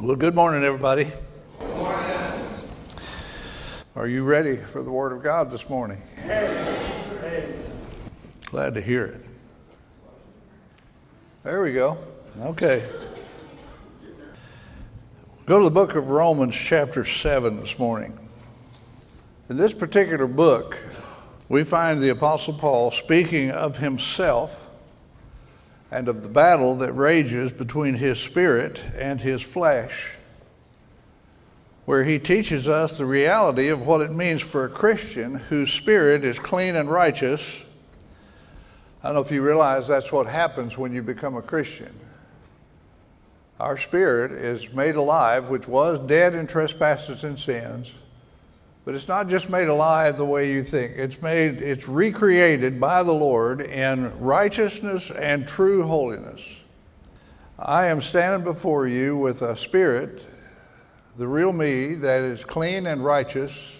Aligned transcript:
Well, 0.00 0.14
good 0.14 0.36
morning, 0.36 0.62
everybody. 0.62 1.06
Good 1.58 1.76
morning. 1.76 2.40
Are 3.96 4.06
you 4.06 4.22
ready 4.22 4.56
for 4.56 4.80
the 4.84 4.92
Word 4.92 5.12
of 5.12 5.24
God 5.24 5.50
this 5.50 5.68
morning? 5.68 6.00
Glad 8.44 8.74
to 8.74 8.80
hear 8.80 9.06
it. 9.06 9.24
There 11.42 11.64
we 11.64 11.72
go. 11.72 11.98
Okay. 12.38 12.86
Go 15.46 15.58
to 15.58 15.64
the 15.64 15.70
book 15.72 15.96
of 15.96 16.10
Romans, 16.10 16.54
chapter 16.54 17.04
7, 17.04 17.58
this 17.58 17.76
morning. 17.76 18.16
In 19.50 19.56
this 19.56 19.72
particular 19.72 20.28
book, 20.28 20.78
we 21.48 21.64
find 21.64 21.98
the 21.98 22.10
Apostle 22.10 22.54
Paul 22.54 22.92
speaking 22.92 23.50
of 23.50 23.78
himself 23.78 24.67
and 25.90 26.08
of 26.08 26.22
the 26.22 26.28
battle 26.28 26.76
that 26.76 26.92
rages 26.92 27.52
between 27.52 27.94
his 27.94 28.18
spirit 28.18 28.82
and 28.96 29.20
his 29.20 29.42
flesh, 29.42 30.14
where 31.84 32.04
he 32.04 32.18
teaches 32.18 32.68
us 32.68 32.98
the 32.98 33.06
reality 33.06 33.68
of 33.68 33.86
what 33.86 34.00
it 34.00 34.10
means 34.10 34.42
for 34.42 34.64
a 34.64 34.68
Christian 34.68 35.34
whose 35.34 35.72
spirit 35.72 36.24
is 36.24 36.38
clean 36.38 36.76
and 36.76 36.90
righteous. 36.90 37.62
I 39.02 39.08
don't 39.08 39.14
know 39.14 39.22
if 39.22 39.32
you 39.32 39.42
realize 39.42 39.88
that's 39.88 40.12
what 40.12 40.26
happens 40.26 40.76
when 40.76 40.92
you 40.92 41.02
become 41.02 41.36
a 41.36 41.42
Christian. 41.42 41.94
Our 43.58 43.76
spirit 43.76 44.32
is 44.32 44.72
made 44.72 44.96
alive, 44.96 45.48
which 45.48 45.66
was 45.66 45.98
dead 46.06 46.34
in 46.34 46.46
trespasses 46.46 47.24
and 47.24 47.38
sins 47.38 47.94
but 48.88 48.94
it's 48.94 49.06
not 49.06 49.28
just 49.28 49.50
made 49.50 49.68
alive 49.68 50.16
the 50.16 50.24
way 50.24 50.50
you 50.50 50.62
think. 50.62 50.92
It's 50.96 51.20
made, 51.20 51.60
it's 51.60 51.86
recreated 51.86 52.80
by 52.80 53.02
the 53.02 53.12
Lord 53.12 53.60
in 53.60 54.18
righteousness 54.18 55.10
and 55.10 55.46
true 55.46 55.82
holiness. 55.82 56.42
I 57.58 57.88
am 57.88 58.00
standing 58.00 58.50
before 58.50 58.86
you 58.86 59.14
with 59.14 59.42
a 59.42 59.58
spirit, 59.58 60.24
the 61.18 61.28
real 61.28 61.52
me, 61.52 61.96
that 61.96 62.22
is 62.22 62.46
clean 62.46 62.86
and 62.86 63.04
righteous, 63.04 63.76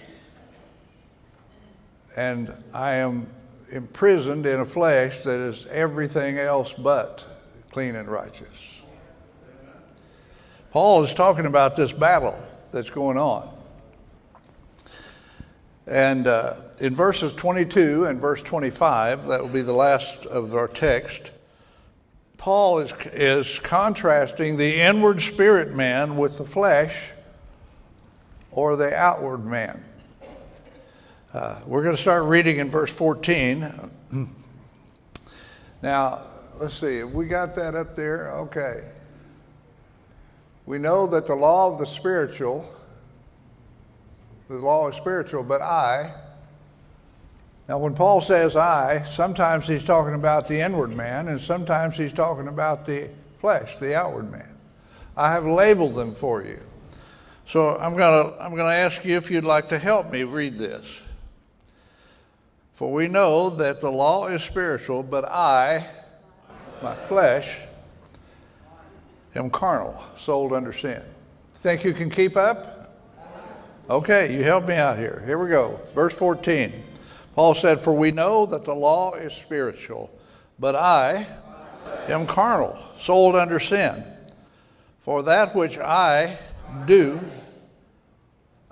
and 2.14 2.52
I 2.74 2.96
am 2.96 3.28
imprisoned 3.70 4.44
in 4.44 4.60
a 4.60 4.66
flesh 4.66 5.20
that 5.20 5.38
is 5.38 5.64
everything 5.68 6.36
else 6.36 6.74
but 6.74 7.24
clean 7.70 7.96
and 7.96 8.10
righteous. 8.10 8.82
Paul 10.70 11.02
is 11.02 11.14
talking 11.14 11.46
about 11.46 11.76
this 11.76 11.92
battle 11.92 12.38
that's 12.72 12.90
going 12.90 13.16
on. 13.16 13.54
And 15.88 16.26
uh, 16.26 16.56
in 16.80 16.94
verses 16.94 17.32
22 17.32 18.04
and 18.04 18.20
verse 18.20 18.42
25, 18.42 19.26
that 19.28 19.40
will 19.40 19.48
be 19.48 19.62
the 19.62 19.72
last 19.72 20.26
of 20.26 20.54
our 20.54 20.68
text, 20.68 21.30
Paul 22.36 22.80
is, 22.80 22.92
is 23.06 23.58
contrasting 23.60 24.58
the 24.58 24.82
inward 24.82 25.22
spirit 25.22 25.74
man 25.74 26.16
with 26.16 26.36
the 26.36 26.44
flesh 26.44 27.10
or 28.50 28.76
the 28.76 28.94
outward 28.94 29.46
man. 29.46 29.82
Uh, 31.32 31.58
we're 31.66 31.82
going 31.82 31.96
to 31.96 32.00
start 32.00 32.24
reading 32.24 32.58
in 32.58 32.68
verse 32.68 32.92
14. 32.92 33.72
now, 35.82 36.20
let's 36.60 36.74
see, 36.74 37.02
we 37.02 37.26
got 37.26 37.54
that 37.54 37.74
up 37.74 37.96
there? 37.96 38.30
Okay. 38.32 38.84
We 40.66 40.78
know 40.78 41.06
that 41.06 41.26
the 41.26 41.34
law 41.34 41.72
of 41.72 41.78
the 41.78 41.86
spiritual 41.86 42.74
the 44.48 44.56
law 44.56 44.88
is 44.88 44.96
spiritual, 44.96 45.42
but 45.42 45.60
I. 45.60 46.14
Now, 47.68 47.78
when 47.78 47.94
Paul 47.94 48.22
says 48.22 48.56
I, 48.56 49.02
sometimes 49.02 49.68
he's 49.68 49.84
talking 49.84 50.14
about 50.14 50.48
the 50.48 50.60
inward 50.60 50.96
man, 50.96 51.28
and 51.28 51.38
sometimes 51.38 51.96
he's 51.96 52.14
talking 52.14 52.48
about 52.48 52.86
the 52.86 53.10
flesh, 53.40 53.76
the 53.76 53.94
outward 53.94 54.30
man. 54.32 54.56
I 55.16 55.32
have 55.32 55.44
labeled 55.44 55.94
them 55.94 56.14
for 56.14 56.42
you. 56.42 56.60
So 57.46 57.76
I'm 57.76 57.96
going 57.96 58.32
to 58.32 58.42
I'm 58.42 58.54
going 58.54 58.70
to 58.70 58.76
ask 58.76 59.04
you 59.04 59.16
if 59.16 59.30
you'd 59.30 59.44
like 59.44 59.68
to 59.68 59.78
help 59.78 60.10
me 60.10 60.22
read 60.22 60.58
this. 60.58 61.02
For 62.74 62.92
we 62.92 63.08
know 63.08 63.50
that 63.50 63.80
the 63.80 63.90
law 63.90 64.28
is 64.28 64.42
spiritual, 64.42 65.02
but 65.02 65.24
I, 65.24 65.84
my 66.82 66.94
flesh, 66.94 67.58
am 69.34 69.50
carnal, 69.50 70.00
sold 70.16 70.52
under 70.52 70.72
sin. 70.72 71.02
Think 71.54 71.84
you 71.84 71.92
can 71.92 72.08
keep 72.08 72.36
up? 72.36 72.77
Okay, 73.90 74.36
you 74.36 74.44
help 74.44 74.68
me 74.68 74.74
out 74.74 74.98
here. 74.98 75.22
Here 75.24 75.38
we 75.38 75.48
go. 75.48 75.80
Verse 75.94 76.12
14. 76.12 76.84
Paul 77.34 77.54
said, 77.54 77.80
For 77.80 77.94
we 77.94 78.10
know 78.10 78.44
that 78.44 78.66
the 78.66 78.74
law 78.74 79.14
is 79.14 79.32
spiritual, 79.32 80.10
but 80.58 80.74
I 80.74 81.26
am 82.06 82.26
carnal, 82.26 82.78
sold 82.98 83.34
under 83.34 83.58
sin. 83.58 84.04
For 84.98 85.22
that 85.22 85.54
which 85.54 85.78
I 85.78 86.36
do, 86.84 87.18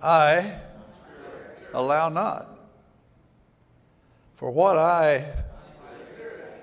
I 0.02 0.52
allow 1.72 2.10
not. 2.10 2.48
For 4.34 4.50
what 4.50 4.76
I 4.76 5.32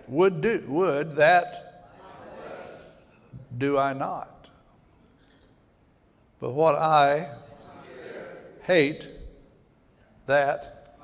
would 0.07 0.41
do, 0.41 0.63
would, 0.67 1.15
that 1.15 1.89
do 3.57 3.79
I 3.79 3.93
not. 3.93 4.29
But 6.39 6.51
what 6.51 6.75
I 6.75 7.29
hate 8.63 9.07
that 10.25 10.97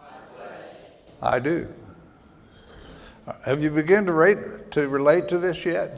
I 1.21 1.39
do. 1.39 1.67
Have 3.45 3.61
you 3.61 3.69
begun 3.69 4.05
to, 4.05 4.13
rate, 4.13 4.71
to 4.71 4.87
relate 4.87 5.27
to 5.29 5.37
this 5.37 5.65
yet? 5.65 5.97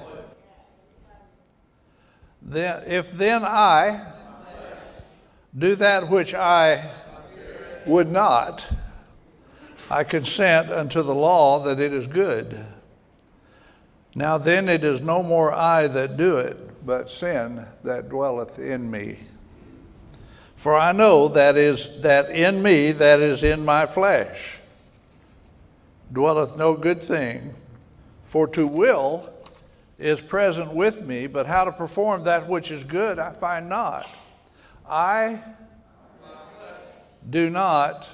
Then, 2.41 2.83
if 2.88 3.11
then 3.11 3.44
I 3.45 4.01
do 5.57 5.75
that 5.75 6.09
which 6.09 6.33
I 6.33 6.89
would 7.85 8.11
not, 8.11 8.67
I 9.89 10.03
consent 10.03 10.72
unto 10.72 11.01
the 11.01 11.13
law 11.13 11.59
that 11.59 11.79
it 11.79 11.93
is 11.93 12.07
good. 12.07 12.66
Now 14.16 14.38
then 14.38 14.67
it 14.67 14.83
is 14.83 15.01
no 15.01 15.23
more 15.23 15.53
I 15.53 15.88
that 15.88 16.17
do 16.17 16.38
it, 16.38 16.85
but 16.85 17.09
sin 17.09 17.66
that 17.83 18.09
dwelleth 18.09 18.59
in 18.59 18.89
me. 18.89 19.19
For 20.61 20.77
I 20.77 20.91
know 20.91 21.27
that 21.29 21.57
is 21.57 21.89
that 22.01 22.29
in 22.29 22.61
me, 22.61 22.91
that 22.91 23.19
is 23.19 23.41
in 23.41 23.66
my 23.66 23.88
flesh, 23.88 24.59
dwelleth 26.13 26.55
no 26.55 26.75
good 26.75 27.03
thing. 27.03 27.55
For 28.25 28.47
to 28.49 28.67
will 28.67 29.27
is 29.97 30.22
present 30.22 30.75
with 30.75 31.01
me, 31.01 31.25
but 31.25 31.47
how 31.47 31.63
to 31.63 31.72
perform 31.72 32.25
that 32.25 32.47
which 32.47 32.69
is 32.69 32.83
good 32.83 33.17
I 33.17 33.31
find 33.31 33.69
not. 33.69 34.07
I 34.88 35.41
do 37.28 37.49
not, 37.49 38.07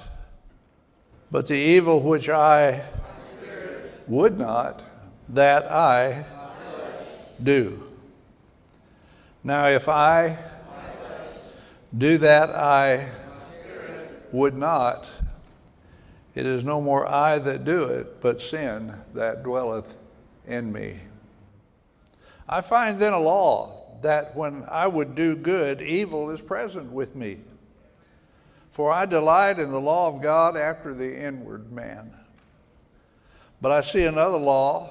but 1.30 1.48
the 1.48 1.54
evil 1.54 2.00
which 2.00 2.30
I 2.30 2.82
would 4.06 4.38
not, 4.38 4.82
that 5.28 5.70
I 5.70 6.24
do. 7.42 7.82
Now, 9.44 9.66
if 9.66 9.86
I 9.86 10.38
do 11.96 12.18
that 12.18 12.50
I 12.50 13.08
would 14.32 14.54
not. 14.54 15.08
It 16.34 16.46
is 16.46 16.62
no 16.62 16.80
more 16.80 17.06
I 17.08 17.38
that 17.38 17.64
do 17.64 17.84
it, 17.84 18.20
but 18.20 18.40
sin 18.40 18.94
that 19.14 19.42
dwelleth 19.42 19.96
in 20.46 20.72
me. 20.72 21.00
I 22.48 22.60
find 22.60 22.98
then 22.98 23.12
a 23.12 23.18
law 23.18 23.98
that 24.02 24.36
when 24.36 24.64
I 24.70 24.86
would 24.86 25.14
do 25.14 25.34
good, 25.34 25.82
evil 25.82 26.30
is 26.30 26.40
present 26.40 26.92
with 26.92 27.16
me. 27.16 27.38
For 28.70 28.92
I 28.92 29.06
delight 29.06 29.58
in 29.58 29.72
the 29.72 29.80
law 29.80 30.14
of 30.14 30.22
God 30.22 30.56
after 30.56 30.94
the 30.94 31.26
inward 31.26 31.72
man. 31.72 32.12
But 33.60 33.72
I 33.72 33.80
see 33.80 34.04
another 34.04 34.38
law 34.38 34.90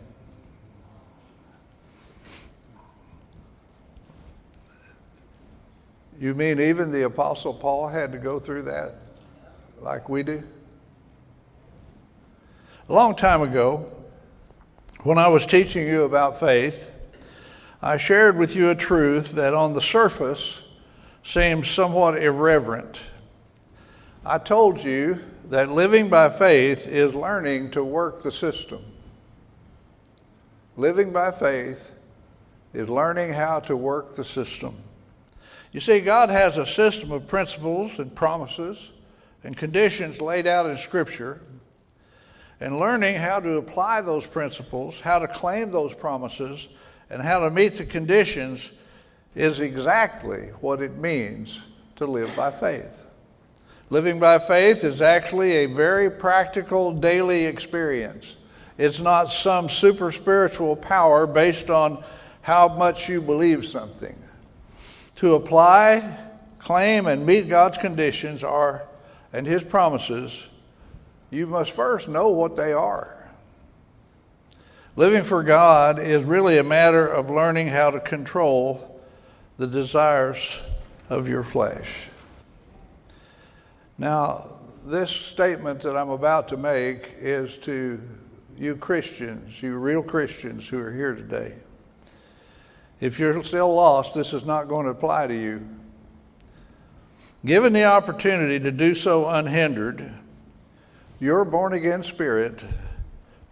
You 6.21 6.35
mean 6.35 6.59
even 6.59 6.91
the 6.91 7.05
Apostle 7.05 7.51
Paul 7.51 7.87
had 7.87 8.11
to 8.11 8.19
go 8.19 8.39
through 8.39 8.61
that 8.63 8.93
like 9.79 10.07
we 10.07 10.21
do? 10.21 10.43
A 12.87 12.93
long 12.93 13.15
time 13.15 13.41
ago, 13.41 13.91
when 15.01 15.17
I 15.17 15.29
was 15.29 15.47
teaching 15.47 15.87
you 15.87 16.03
about 16.03 16.39
faith, 16.39 16.91
I 17.81 17.97
shared 17.97 18.37
with 18.37 18.55
you 18.55 18.69
a 18.69 18.75
truth 18.75 19.31
that 19.31 19.55
on 19.55 19.73
the 19.73 19.81
surface 19.81 20.61
seems 21.23 21.67
somewhat 21.67 22.21
irreverent. 22.21 23.01
I 24.23 24.37
told 24.37 24.83
you 24.83 25.19
that 25.45 25.69
living 25.69 26.07
by 26.07 26.29
faith 26.29 26.85
is 26.85 27.15
learning 27.15 27.71
to 27.71 27.83
work 27.83 28.21
the 28.21 28.31
system. 28.31 28.85
Living 30.77 31.11
by 31.11 31.31
faith 31.31 31.89
is 32.75 32.89
learning 32.89 33.33
how 33.33 33.59
to 33.61 33.75
work 33.75 34.15
the 34.15 34.23
system. 34.23 34.75
You 35.71 35.79
see, 35.79 36.01
God 36.01 36.29
has 36.29 36.57
a 36.57 36.65
system 36.65 37.11
of 37.11 37.27
principles 37.27 37.99
and 37.99 38.13
promises 38.13 38.91
and 39.43 39.55
conditions 39.55 40.21
laid 40.21 40.45
out 40.45 40.65
in 40.65 40.77
Scripture, 40.77 41.41
and 42.59 42.79
learning 42.79 43.15
how 43.15 43.39
to 43.39 43.57
apply 43.57 44.01
those 44.01 44.27
principles, 44.27 44.99
how 44.99 45.17
to 45.17 45.27
claim 45.27 45.71
those 45.71 45.95
promises, 45.95 46.67
and 47.09 47.21
how 47.21 47.39
to 47.39 47.49
meet 47.49 47.75
the 47.75 47.85
conditions 47.85 48.71
is 49.33 49.59
exactly 49.59 50.49
what 50.59 50.81
it 50.81 50.95
means 50.97 51.61
to 51.95 52.05
live 52.05 52.33
by 52.35 52.51
faith. 52.51 53.05
Living 53.89 54.19
by 54.19 54.37
faith 54.37 54.83
is 54.83 55.01
actually 55.01 55.51
a 55.51 55.65
very 55.65 56.09
practical 56.09 56.93
daily 56.93 57.45
experience. 57.45 58.37
It's 58.77 58.99
not 58.99 59.31
some 59.31 59.67
super 59.67 60.11
spiritual 60.11 60.75
power 60.75 61.25
based 61.25 61.69
on 61.69 62.03
how 62.41 62.67
much 62.67 63.09
you 63.09 63.21
believe 63.21 63.65
something. 63.65 64.15
To 65.21 65.35
apply, 65.35 66.17
claim, 66.57 67.05
and 67.05 67.27
meet 67.27 67.47
God's 67.47 67.77
conditions 67.77 68.43
are 68.43 68.87
and 69.31 69.45
His 69.45 69.63
promises, 69.63 70.47
you 71.29 71.45
must 71.45 71.73
first 71.73 72.09
know 72.09 72.29
what 72.29 72.55
they 72.55 72.73
are. 72.73 73.29
Living 74.95 75.23
for 75.23 75.43
God 75.43 75.99
is 75.99 76.23
really 76.23 76.57
a 76.57 76.63
matter 76.63 77.05
of 77.05 77.29
learning 77.29 77.67
how 77.67 77.91
to 77.91 77.99
control 77.99 78.99
the 79.57 79.67
desires 79.67 80.59
of 81.07 81.29
your 81.29 81.43
flesh. 81.43 82.07
Now, 83.99 84.47
this 84.87 85.11
statement 85.11 85.83
that 85.83 85.95
I'm 85.95 86.09
about 86.09 86.47
to 86.47 86.57
make 86.57 87.11
is 87.19 87.59
to 87.59 88.01
you 88.57 88.75
Christians, 88.75 89.61
you 89.61 89.77
real 89.77 90.01
Christians 90.01 90.67
who 90.67 90.79
are 90.79 90.91
here 90.91 91.13
today. 91.13 91.57
If 93.01 93.17
you're 93.17 93.43
still 93.43 93.73
lost, 93.73 94.13
this 94.13 94.31
is 94.31 94.45
not 94.45 94.67
going 94.67 94.85
to 94.85 94.91
apply 94.91 95.27
to 95.27 95.33
you. 95.33 95.67
Given 97.43 97.73
the 97.73 97.85
opportunity 97.85 98.59
to 98.59 98.71
do 98.71 98.93
so 98.93 99.27
unhindered, 99.27 100.13
your 101.19 101.43
born 101.43 101.73
again 101.73 102.03
spirit 102.03 102.63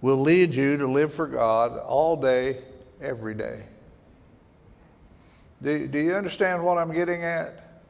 will 0.01 0.17
lead 0.17 0.53
you 0.53 0.77
to 0.77 0.87
live 0.87 1.11
for 1.11 1.25
God 1.25 1.79
all 1.79 2.15
day, 2.15 2.59
every 3.01 3.33
day. 3.33 3.63
Do, 5.63 5.87
do 5.87 5.97
you 5.97 6.13
understand 6.13 6.63
what 6.63 6.77
I'm 6.77 6.93
getting 6.93 7.23
at? 7.23 7.81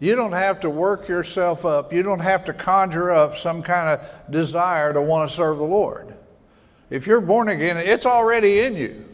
You 0.00 0.16
don't 0.16 0.32
have 0.32 0.60
to 0.60 0.70
work 0.70 1.08
yourself 1.08 1.64
up. 1.64 1.92
You 1.92 2.02
don't 2.02 2.20
have 2.20 2.44
to 2.46 2.52
conjure 2.52 3.12
up 3.12 3.36
some 3.36 3.62
kind 3.62 3.88
of 3.88 4.30
desire 4.32 4.92
to 4.92 5.00
want 5.00 5.30
to 5.30 5.36
serve 5.36 5.58
the 5.58 5.64
Lord. 5.64 6.14
If 6.90 7.06
you're 7.06 7.20
born 7.20 7.48
again, 7.48 7.76
it's 7.76 8.06
already 8.06 8.60
in 8.60 8.76
you. 8.76 9.07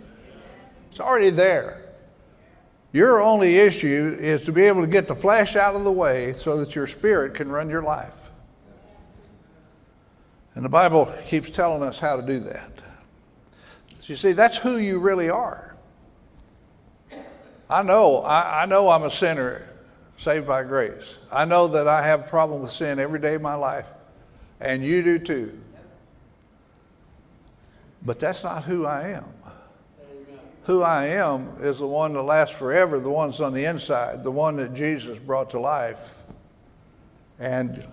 It's 0.94 1.00
already 1.00 1.30
there. 1.30 1.82
Your 2.92 3.20
only 3.20 3.56
issue 3.56 4.16
is 4.20 4.44
to 4.44 4.52
be 4.52 4.62
able 4.62 4.80
to 4.82 4.86
get 4.86 5.08
the 5.08 5.14
flesh 5.16 5.56
out 5.56 5.74
of 5.74 5.82
the 5.82 5.90
way 5.90 6.32
so 6.34 6.56
that 6.58 6.76
your 6.76 6.86
spirit 6.86 7.34
can 7.34 7.50
run 7.50 7.68
your 7.68 7.82
life. 7.82 8.30
And 10.54 10.64
the 10.64 10.68
Bible 10.68 11.12
keeps 11.26 11.50
telling 11.50 11.82
us 11.82 11.98
how 11.98 12.14
to 12.14 12.22
do 12.24 12.38
that. 12.38 12.70
So 13.98 14.04
You 14.04 14.14
see, 14.14 14.30
that's 14.34 14.56
who 14.56 14.76
you 14.76 15.00
really 15.00 15.28
are. 15.30 15.74
I 17.68 17.82
know, 17.82 18.18
I, 18.18 18.62
I 18.62 18.66
know 18.66 18.88
I'm 18.88 19.02
a 19.02 19.10
sinner 19.10 19.68
saved 20.16 20.46
by 20.46 20.62
grace. 20.62 21.18
I 21.32 21.44
know 21.44 21.66
that 21.66 21.88
I 21.88 22.06
have 22.06 22.20
a 22.20 22.28
problem 22.28 22.62
with 22.62 22.70
sin 22.70 23.00
every 23.00 23.18
day 23.18 23.34
of 23.34 23.42
my 23.42 23.56
life, 23.56 23.88
and 24.60 24.84
you 24.84 25.02
do 25.02 25.18
too. 25.18 25.58
But 28.06 28.20
that's 28.20 28.44
not 28.44 28.62
who 28.62 28.86
I 28.86 29.08
am 29.08 29.24
who 30.64 30.82
I 30.82 31.06
am 31.06 31.56
is 31.60 31.78
the 31.78 31.86
one 31.86 32.14
that 32.14 32.22
lasts 32.22 32.56
forever, 32.56 32.98
the 32.98 33.10
one's 33.10 33.40
on 33.40 33.52
the 33.52 33.64
inside, 33.64 34.22
the 34.22 34.30
one 34.30 34.56
that 34.56 34.74
Jesus 34.74 35.18
brought 35.18 35.50
to 35.50 35.60
life. 35.60 36.22
And 37.38 37.86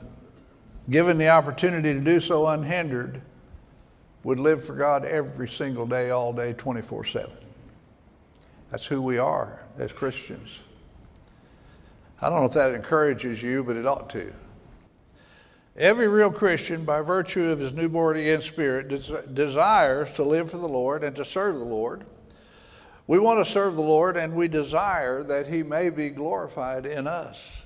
given 0.89 1.17
the 1.17 1.29
opportunity 1.29 1.93
to 1.93 1.99
do 1.99 2.19
so 2.19 2.47
unhindered, 2.47 3.21
would 4.23 4.39
live 4.39 4.63
for 4.63 4.73
God 4.73 5.05
every 5.05 5.47
single 5.47 5.85
day, 5.85 6.11
all 6.11 6.31
day, 6.33 6.53
24 6.53 7.05
7. 7.05 7.31
That's 8.69 8.85
who 8.85 9.01
we 9.01 9.17
are 9.17 9.63
as 9.77 9.91
Christians. 9.91 10.59
I 12.21 12.29
don't 12.29 12.39
know 12.39 12.45
if 12.45 12.53
that 12.53 12.73
encourages 12.73 13.41
you, 13.41 13.63
but 13.63 13.75
it 13.75 13.85
ought 13.85 14.09
to. 14.11 14.31
Every 15.75 16.07
real 16.07 16.31
Christian, 16.31 16.85
by 16.85 17.01
virtue 17.01 17.45
of 17.45 17.59
his 17.59 17.73
newborn 17.73 18.17
again 18.17 18.41
spirit, 18.41 18.89
des- 18.89 19.27
desires 19.33 20.11
to 20.13 20.23
live 20.23 20.51
for 20.51 20.57
the 20.57 20.67
Lord 20.67 21.03
and 21.03 21.15
to 21.15 21.25
serve 21.25 21.55
the 21.55 21.65
Lord. 21.65 22.05
We 23.11 23.19
want 23.19 23.45
to 23.45 23.51
serve 23.51 23.75
the 23.75 23.81
Lord 23.81 24.15
and 24.15 24.35
we 24.35 24.47
desire 24.47 25.21
that 25.23 25.47
He 25.47 25.63
may 25.63 25.89
be 25.89 26.07
glorified 26.07 26.85
in 26.85 27.07
us. 27.07 27.61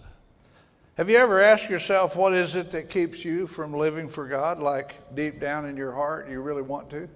Have 0.98 1.08
you 1.08 1.18
ever 1.18 1.40
asked 1.40 1.70
yourself, 1.70 2.16
what 2.16 2.34
is 2.34 2.56
it 2.56 2.72
that 2.72 2.90
keeps 2.90 3.24
you 3.24 3.46
from 3.46 3.72
living 3.72 4.10
for 4.10 4.26
God 4.26 4.58
like 4.58 5.14
deep 5.14 5.40
down 5.40 5.68
in 5.68 5.78
your 5.78 5.92
heart 5.92 6.28
you 6.32 6.42
really 6.42 6.64
want 6.64 6.90
to? 6.90 7.08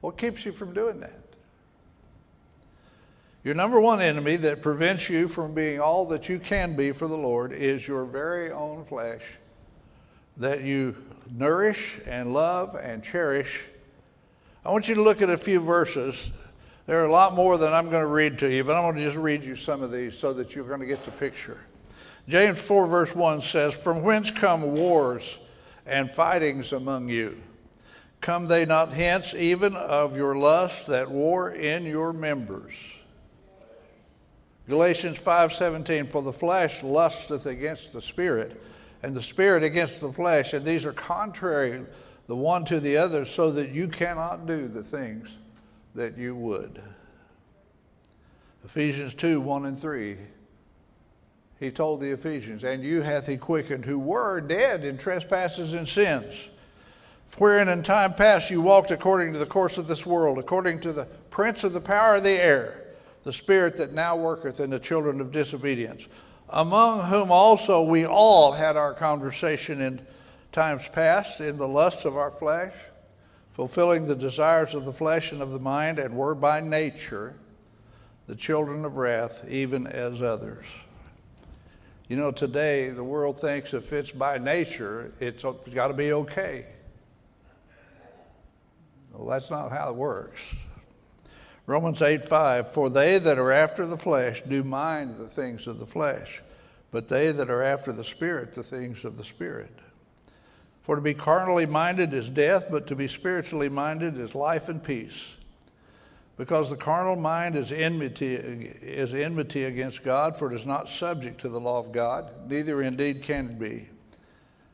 What 0.00 0.18
keeps 0.18 0.44
you 0.44 0.50
from 0.50 0.74
doing 0.74 0.98
that? 0.98 1.22
Your 3.44 3.54
number 3.54 3.80
one 3.80 4.00
enemy 4.00 4.34
that 4.38 4.60
prevents 4.60 5.08
you 5.08 5.28
from 5.28 5.54
being 5.54 5.80
all 5.80 6.06
that 6.06 6.28
you 6.28 6.40
can 6.40 6.74
be 6.74 6.90
for 6.90 7.06
the 7.06 7.16
Lord 7.16 7.52
is 7.52 7.86
your 7.86 8.04
very 8.04 8.50
own 8.50 8.84
flesh 8.84 9.22
that 10.38 10.62
you 10.62 10.96
nourish 11.32 12.00
and 12.04 12.34
love 12.34 12.74
and 12.74 13.00
cherish. 13.00 13.62
I 14.64 14.72
want 14.72 14.88
you 14.88 14.96
to 14.96 15.02
look 15.02 15.22
at 15.22 15.30
a 15.30 15.38
few 15.38 15.60
verses 15.60 16.32
there 16.90 17.00
are 17.00 17.04
a 17.04 17.12
lot 17.12 17.36
more 17.36 17.56
than 17.56 17.72
I'm 17.72 17.88
going 17.88 18.02
to 18.02 18.08
read 18.08 18.40
to 18.40 18.52
you, 18.52 18.64
but 18.64 18.74
I'm 18.74 18.82
going 18.82 18.96
to 18.96 19.04
just 19.04 19.16
read 19.16 19.44
you 19.44 19.54
some 19.54 19.80
of 19.80 19.92
these 19.92 20.18
so 20.18 20.32
that 20.32 20.56
you're 20.56 20.66
going 20.66 20.80
to 20.80 20.86
get 20.86 21.04
the 21.04 21.12
picture. 21.12 21.56
James 22.26 22.60
4, 22.60 22.88
verse 22.88 23.14
1 23.14 23.42
says, 23.42 23.74
From 23.74 24.02
whence 24.02 24.32
come 24.32 24.62
wars 24.62 25.38
and 25.86 26.10
fightings 26.10 26.72
among 26.72 27.08
you? 27.08 27.40
Come 28.20 28.48
they 28.48 28.66
not 28.66 28.92
hence 28.92 29.34
even 29.34 29.76
of 29.76 30.16
your 30.16 30.34
lust 30.34 30.88
that 30.88 31.08
war 31.08 31.52
in 31.52 31.84
your 31.84 32.12
members? 32.12 32.74
Galatians 34.68 35.20
5:17 35.20 36.08
For 36.08 36.22
the 36.22 36.32
flesh 36.32 36.82
lusteth 36.82 37.46
against 37.46 37.92
the 37.92 38.02
spirit 38.02 38.60
and 39.04 39.14
the 39.14 39.22
spirit 39.22 39.62
against 39.62 40.00
the 40.00 40.12
flesh 40.12 40.54
and 40.54 40.64
these 40.64 40.84
are 40.84 40.92
contrary 40.92 41.84
the 42.26 42.34
one 42.34 42.64
to 42.64 42.80
the 42.80 42.96
other 42.96 43.24
so 43.24 43.52
that 43.52 43.68
you 43.68 43.86
cannot 43.86 44.48
do 44.48 44.66
the 44.66 44.82
things 44.82 45.36
that 45.94 46.16
you 46.16 46.34
would. 46.34 46.80
Ephesians 48.64 49.14
2 49.14 49.40
1 49.40 49.64
and 49.66 49.78
3. 49.78 50.16
He 51.58 51.70
told 51.70 52.00
the 52.00 52.10
Ephesians, 52.12 52.64
And 52.64 52.82
you 52.82 53.02
hath 53.02 53.26
he 53.26 53.36
quickened 53.36 53.84
who 53.84 53.98
were 53.98 54.40
dead 54.40 54.84
in 54.84 54.96
trespasses 54.96 55.74
and 55.74 55.86
sins, 55.86 56.48
wherein 57.36 57.68
in 57.68 57.82
time 57.82 58.14
past 58.14 58.50
you 58.50 58.62
walked 58.62 58.90
according 58.90 59.34
to 59.34 59.38
the 59.38 59.46
course 59.46 59.76
of 59.76 59.86
this 59.86 60.06
world, 60.06 60.38
according 60.38 60.80
to 60.80 60.92
the 60.92 61.06
prince 61.28 61.62
of 61.62 61.72
the 61.72 61.80
power 61.80 62.16
of 62.16 62.22
the 62.22 62.30
air, 62.30 62.82
the 63.24 63.32
spirit 63.32 63.76
that 63.76 63.92
now 63.92 64.16
worketh 64.16 64.58
in 64.58 64.70
the 64.70 64.78
children 64.78 65.20
of 65.20 65.32
disobedience, 65.32 66.06
among 66.48 67.08
whom 67.08 67.30
also 67.30 67.82
we 67.82 68.06
all 68.06 68.52
had 68.52 68.76
our 68.76 68.94
conversation 68.94 69.80
in 69.82 70.00
times 70.52 70.88
past 70.88 71.40
in 71.40 71.58
the 71.58 71.68
lusts 71.68 72.04
of 72.04 72.16
our 72.16 72.30
flesh 72.30 72.72
fulfilling 73.60 74.08
the 74.08 74.16
desires 74.16 74.72
of 74.72 74.86
the 74.86 74.92
flesh 74.92 75.32
and 75.32 75.42
of 75.42 75.50
the 75.50 75.58
mind, 75.58 75.98
and 75.98 76.16
were 76.16 76.34
by 76.34 76.62
nature 76.62 77.34
the 78.26 78.34
children 78.34 78.86
of 78.86 78.96
wrath, 78.96 79.46
even 79.50 79.86
as 79.86 80.22
others. 80.22 80.64
You 82.08 82.16
know, 82.16 82.30
today 82.32 82.88
the 82.88 83.04
world 83.04 83.38
thinks 83.38 83.74
if 83.74 83.92
it's 83.92 84.12
by 84.12 84.38
nature, 84.38 85.12
it's 85.20 85.44
got 85.74 85.88
to 85.88 85.92
be 85.92 86.10
okay. 86.14 86.64
Well, 89.12 89.28
that's 89.28 89.50
not 89.50 89.72
how 89.72 89.90
it 89.90 89.94
works. 89.94 90.56
Romans 91.66 92.00
8 92.00 92.24
5 92.24 92.72
For 92.72 92.88
they 92.88 93.18
that 93.18 93.36
are 93.36 93.52
after 93.52 93.84
the 93.84 93.98
flesh 93.98 94.40
do 94.40 94.64
mind 94.64 95.18
the 95.18 95.28
things 95.28 95.66
of 95.66 95.78
the 95.78 95.86
flesh, 95.86 96.40
but 96.90 97.08
they 97.08 97.30
that 97.30 97.50
are 97.50 97.62
after 97.62 97.92
the 97.92 98.04
Spirit, 98.04 98.54
the 98.54 98.62
things 98.62 99.04
of 99.04 99.18
the 99.18 99.24
Spirit. 99.24 99.80
For 100.90 100.96
to 100.96 101.02
be 101.02 101.14
carnally 101.14 101.66
minded 101.66 102.12
is 102.12 102.28
death, 102.28 102.66
but 102.68 102.88
to 102.88 102.96
be 102.96 103.06
spiritually 103.06 103.68
minded 103.68 104.18
is 104.18 104.34
life 104.34 104.68
and 104.68 104.82
peace. 104.82 105.36
Because 106.36 106.68
the 106.68 106.74
carnal 106.74 107.14
mind 107.14 107.54
is 107.54 107.70
enmity, 107.70 108.34
is 108.34 109.14
enmity 109.14 109.66
against 109.66 110.02
God, 110.02 110.36
for 110.36 110.50
it 110.50 110.56
is 110.56 110.66
not 110.66 110.88
subject 110.88 111.40
to 111.42 111.48
the 111.48 111.60
law 111.60 111.78
of 111.78 111.92
God, 111.92 112.32
neither 112.50 112.82
indeed 112.82 113.22
can 113.22 113.50
it 113.50 113.58
be. 113.60 113.88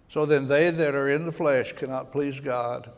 So 0.09 0.25
then, 0.25 0.49
they 0.49 0.71
that 0.71 0.95
are 0.95 1.11
in 1.11 1.27
the 1.27 1.33
flesh 1.33 1.75
cannot 1.75 2.13
please 2.13 2.41
God. 2.41 2.91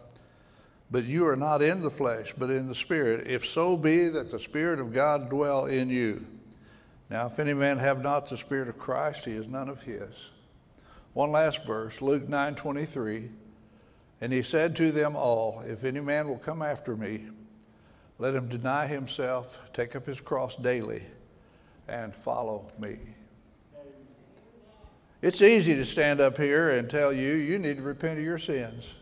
But 0.89 1.03
you 1.03 1.27
are 1.27 1.35
not 1.35 1.61
in 1.61 1.83
the 1.83 1.91
flesh, 1.91 2.33
but 2.39 2.51
in 2.51 2.69
the 2.69 2.75
Spirit, 2.77 3.27
if 3.27 3.45
so 3.45 3.77
be 3.77 4.09
that 4.11 4.31
the 4.31 4.39
Spirit 4.39 4.79
of 4.79 4.93
God 4.93 5.29
dwell 5.29 5.67
in 5.67 5.91
you. 5.91 6.25
Now, 7.11 7.27
if 7.27 7.41
any 7.41 7.53
man 7.53 7.79
have 7.79 8.01
not 8.01 8.29
the 8.29 8.37
Spirit 8.37 8.69
of 8.69 8.79
Christ, 8.79 9.25
he 9.25 9.33
is 9.33 9.49
none 9.49 9.69
of 9.69 9.83
his. 9.83 10.31
One 11.19 11.33
last 11.33 11.65
verse, 11.65 12.01
Luke 12.01 12.29
9 12.29 12.55
23. 12.55 13.29
And 14.21 14.33
he 14.33 14.41
said 14.45 14.77
to 14.77 14.93
them 14.93 15.17
all, 15.17 15.65
If 15.67 15.83
any 15.83 15.99
man 15.99 16.29
will 16.29 16.39
come 16.39 16.63
after 16.63 16.97
me, 16.97 17.25
let 18.21 18.37
him 18.37 18.49
deny 18.49 18.87
himself, 18.87 19.61
take 19.73 19.97
up 19.97 20.07
his 20.07 20.21
cross 20.21 20.55
daily, 20.55 21.03
and 21.89 22.15
follow 22.15 22.71
me. 22.79 22.99
It's 25.21 25.43
easy 25.43 25.75
to 25.75 25.85
stand 25.85 26.21
up 26.21 26.37
here 26.37 26.79
and 26.79 26.89
tell 26.89 27.13
you 27.13 27.33
you 27.35 27.59
need 27.59 27.79
to 27.79 27.83
repent 27.83 28.21
of 28.21 28.25
your 28.25 28.39
sins. 28.39 28.95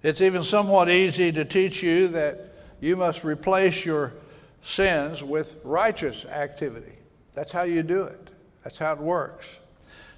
It's 0.00 0.20
even 0.20 0.44
somewhat 0.44 0.88
easy 0.88 1.32
to 1.32 1.44
teach 1.44 1.82
you 1.82 2.06
that 2.06 2.38
you 2.80 2.94
must 2.94 3.24
replace 3.24 3.84
your 3.84 4.12
sins 4.62 5.24
with 5.24 5.56
righteous 5.64 6.24
activity. 6.24 6.94
That's 7.32 7.50
how 7.50 7.62
you 7.62 7.82
do 7.82 8.04
it, 8.04 8.30
that's 8.62 8.78
how 8.78 8.92
it 8.92 8.98
works. 8.98 9.56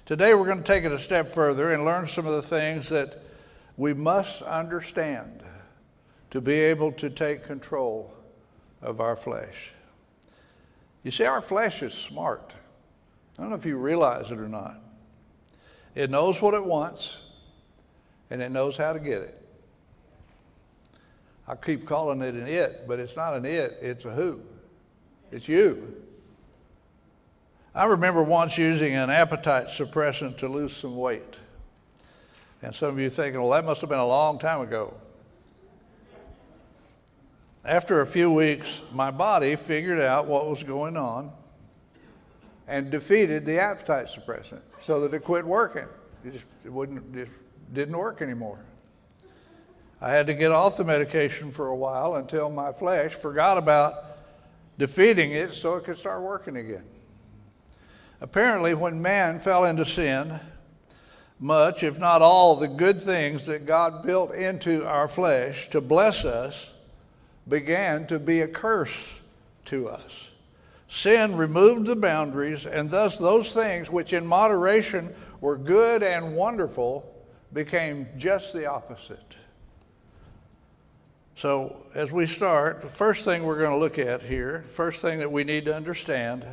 Today, 0.05 0.33
we're 0.33 0.45
going 0.45 0.57
to 0.57 0.65
take 0.65 0.83
it 0.83 0.91
a 0.91 0.99
step 0.99 1.29
further 1.29 1.71
and 1.71 1.85
learn 1.85 2.07
some 2.07 2.25
of 2.25 2.33
the 2.33 2.41
things 2.41 2.89
that 2.89 3.19
we 3.77 3.93
must 3.93 4.41
understand 4.41 5.41
to 6.29 6.41
be 6.41 6.55
able 6.55 6.91
to 6.91 7.09
take 7.09 7.45
control 7.45 8.13
of 8.81 8.99
our 8.99 9.15
flesh. 9.15 9.71
You 11.03 11.11
see, 11.11 11.23
our 11.23 11.39
flesh 11.39 11.81
is 11.81 11.93
smart. 11.93 12.51
I 13.37 13.43
don't 13.43 13.51
know 13.51 13.55
if 13.55 13.65
you 13.65 13.77
realize 13.77 14.29
it 14.29 14.39
or 14.39 14.49
not. 14.49 14.75
It 15.95 16.09
knows 16.09 16.41
what 16.41 16.53
it 16.53 16.65
wants, 16.65 17.21
and 18.29 18.41
it 18.41 18.51
knows 18.51 18.75
how 18.75 18.91
to 18.91 18.99
get 18.99 19.21
it. 19.21 19.41
I 21.47 21.55
keep 21.55 21.85
calling 21.85 22.21
it 22.21 22.35
an 22.35 22.45
it, 22.45 22.89
but 22.89 22.99
it's 22.99 23.15
not 23.15 23.35
an 23.35 23.45
it, 23.45 23.77
it's 23.81 24.03
a 24.03 24.11
who. 24.11 24.41
It's 25.31 25.47
you. 25.47 25.95
I 27.75 27.85
remember 27.85 28.21
once 28.21 28.57
using 28.57 28.93
an 28.93 29.09
appetite 29.09 29.65
suppressant 29.65 30.37
to 30.37 30.47
lose 30.47 30.75
some 30.75 30.95
weight. 30.95 31.37
And 32.61 32.73
some 32.73 32.89
of 32.89 32.99
you 32.99 33.09
thinking, 33.09 33.41
well, 33.41 33.49
that 33.51 33.65
must 33.65 33.81
have 33.81 33.89
been 33.89 33.99
a 33.99 34.05
long 34.05 34.37
time 34.37 34.61
ago. 34.61 34.93
After 37.65 38.01
a 38.01 38.05
few 38.05 38.31
weeks, 38.31 38.83
my 38.93 39.09
body 39.09 39.55
figured 39.55 39.99
out 39.99 40.27
what 40.27 40.47
was 40.47 40.61
going 40.63 40.97
on 40.97 41.31
and 42.67 42.91
defeated 42.91 43.45
the 43.45 43.59
appetite 43.59 44.07
suppressant 44.07 44.61
so 44.79 44.99
that 45.01 45.13
it 45.13 45.23
quit 45.23 45.43
working. 45.43 45.87
It 46.23 46.33
just, 46.33 46.45
it 46.63 46.71
wouldn't, 46.71 47.11
just 47.13 47.31
didn't 47.73 47.97
work 47.97 48.21
anymore. 48.21 48.59
I 49.99 50.11
had 50.11 50.27
to 50.27 50.33
get 50.33 50.51
off 50.51 50.77
the 50.77 50.83
medication 50.83 51.51
for 51.51 51.67
a 51.67 51.75
while 51.75 52.15
until 52.15 52.49
my 52.49 52.71
flesh 52.71 53.13
forgot 53.15 53.57
about 53.57 53.95
defeating 54.77 55.31
it 55.31 55.53
so 55.53 55.75
it 55.77 55.85
could 55.85 55.97
start 55.97 56.21
working 56.21 56.57
again. 56.57 56.83
Apparently, 58.23 58.73
when 58.73 59.01
man 59.01 59.41
fell 59.41 59.65
into 59.65 59.83
sin, 59.83 60.39
much, 61.41 61.83
if 61.83 61.99
not 61.99 62.21
all, 62.21 62.55
the 62.55 62.69
good 62.69 63.01
things 63.01 63.45
that 63.47 63.65
God 63.65 64.01
built 64.01 64.33
into 64.33 64.87
our 64.87 65.09
flesh 65.09 65.67
to 65.71 65.81
bless 65.81 66.23
us 66.23 66.71
began 67.49 68.07
to 68.07 68.19
be 68.19 68.39
a 68.39 68.47
curse 68.47 69.11
to 69.65 69.89
us. 69.89 70.31
Sin 70.87 71.35
removed 71.35 71.85
the 71.85 71.97
boundaries, 71.97 72.65
and 72.65 72.89
thus 72.89 73.17
those 73.17 73.51
things 73.51 73.89
which 73.89 74.13
in 74.13 74.25
moderation 74.25 75.13
were 75.41 75.57
good 75.57 76.01
and 76.01 76.33
wonderful 76.33 77.13
became 77.51 78.07
just 78.15 78.53
the 78.53 78.65
opposite. 78.65 79.35
So, 81.35 81.87
as 81.93 82.09
we 82.09 82.25
start, 82.25 82.79
the 82.79 82.87
first 82.87 83.25
thing 83.25 83.43
we're 83.43 83.59
going 83.59 83.71
to 83.71 83.77
look 83.77 83.99
at 83.99 84.21
here, 84.21 84.63
first 84.71 85.01
thing 85.01 85.19
that 85.19 85.29
we 85.29 85.43
need 85.43 85.65
to 85.65 85.75
understand 85.75 86.45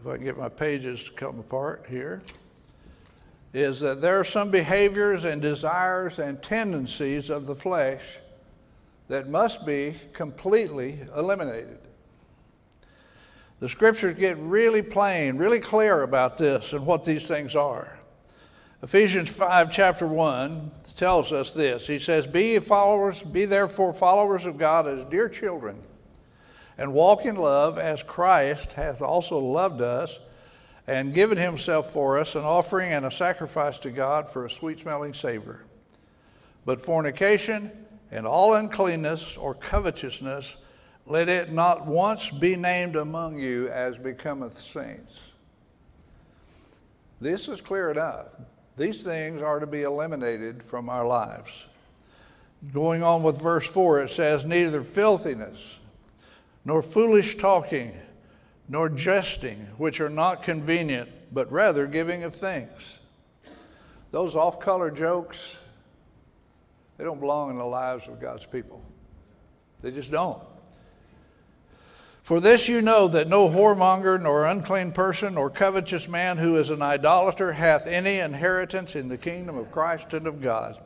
if 0.00 0.06
I 0.06 0.16
can 0.16 0.24
get 0.24 0.38
my 0.38 0.48
pages 0.48 1.04
to 1.04 1.10
come 1.12 1.38
apart 1.38 1.84
here, 1.88 2.22
is 3.52 3.80
that 3.80 4.00
there 4.00 4.18
are 4.18 4.24
some 4.24 4.50
behaviors 4.50 5.24
and 5.24 5.42
desires 5.42 6.18
and 6.18 6.42
tendencies 6.42 7.28
of 7.28 7.46
the 7.46 7.54
flesh 7.54 8.18
that 9.08 9.28
must 9.28 9.66
be 9.66 9.94
completely 10.12 11.00
eliminated. 11.16 11.78
The 13.58 13.68
scriptures 13.68 14.14
get 14.14 14.38
really 14.38 14.80
plain, 14.80 15.36
really 15.36 15.60
clear 15.60 16.02
about 16.02 16.38
this 16.38 16.72
and 16.72 16.86
what 16.86 17.04
these 17.04 17.26
things 17.26 17.54
are. 17.54 17.98
Ephesians 18.82 19.28
5, 19.28 19.70
chapter 19.70 20.06
1, 20.06 20.70
tells 20.96 21.30
us 21.32 21.52
this. 21.52 21.86
He 21.86 21.98
says, 21.98 22.26
Be 22.26 22.58
followers, 22.60 23.22
be 23.22 23.44
therefore 23.44 23.92
followers 23.92 24.46
of 24.46 24.56
God 24.56 24.86
as 24.86 25.04
dear 25.06 25.28
children 25.28 25.82
and 26.80 26.94
walk 26.94 27.26
in 27.26 27.36
love 27.36 27.76
as 27.76 28.02
Christ 28.02 28.72
hath 28.72 29.02
also 29.02 29.38
loved 29.38 29.82
us 29.82 30.18
and 30.86 31.12
given 31.12 31.36
himself 31.36 31.92
for 31.92 32.16
us, 32.16 32.34
an 32.34 32.42
offering 32.42 32.90
and 32.90 33.04
a 33.04 33.10
sacrifice 33.10 33.78
to 33.80 33.90
God 33.90 34.30
for 34.30 34.46
a 34.46 34.50
sweet 34.50 34.80
smelling 34.80 35.12
savor. 35.12 35.62
But 36.64 36.80
fornication 36.80 37.70
and 38.10 38.26
all 38.26 38.54
uncleanness 38.54 39.36
or 39.36 39.54
covetousness, 39.54 40.56
let 41.04 41.28
it 41.28 41.52
not 41.52 41.86
once 41.86 42.30
be 42.30 42.56
named 42.56 42.96
among 42.96 43.38
you 43.38 43.68
as 43.68 43.98
becometh 43.98 44.56
saints. 44.56 45.32
This 47.20 47.46
is 47.46 47.60
clear 47.60 47.90
enough. 47.90 48.28
These 48.78 49.04
things 49.04 49.42
are 49.42 49.60
to 49.60 49.66
be 49.66 49.82
eliminated 49.82 50.62
from 50.62 50.88
our 50.88 51.06
lives. 51.06 51.66
Going 52.72 53.02
on 53.02 53.22
with 53.22 53.38
verse 53.38 53.68
4, 53.68 54.04
it 54.04 54.10
says, 54.10 54.46
Neither 54.46 54.82
filthiness, 54.82 55.79
nor 56.64 56.82
foolish 56.82 57.36
talking, 57.36 57.92
nor 58.68 58.88
jesting, 58.88 59.58
which 59.78 60.00
are 60.00 60.10
not 60.10 60.42
convenient, 60.42 61.08
but 61.32 61.50
rather 61.50 61.86
giving 61.86 62.22
of 62.24 62.34
thanks. 62.34 62.98
Those 64.10 64.36
off 64.36 64.60
color 64.60 64.90
jokes, 64.90 65.58
they 66.96 67.04
don't 67.04 67.20
belong 67.20 67.50
in 67.50 67.56
the 67.56 67.64
lives 67.64 68.08
of 68.08 68.20
God's 68.20 68.46
people. 68.46 68.82
They 69.82 69.90
just 69.90 70.10
don't. 70.10 70.42
For 72.22 72.38
this 72.38 72.68
you 72.68 72.80
know 72.80 73.08
that 73.08 73.28
no 73.28 73.48
whoremonger, 73.48 74.20
nor 74.20 74.46
unclean 74.46 74.92
person, 74.92 75.34
nor 75.34 75.50
covetous 75.50 76.06
man 76.06 76.38
who 76.38 76.56
is 76.58 76.70
an 76.70 76.82
idolater 76.82 77.52
hath 77.54 77.88
any 77.88 78.20
inheritance 78.20 78.94
in 78.94 79.08
the 79.08 79.18
kingdom 79.18 79.56
of 79.56 79.72
Christ 79.72 80.14
and 80.14 80.26
of 80.28 80.40
God. 80.40 80.78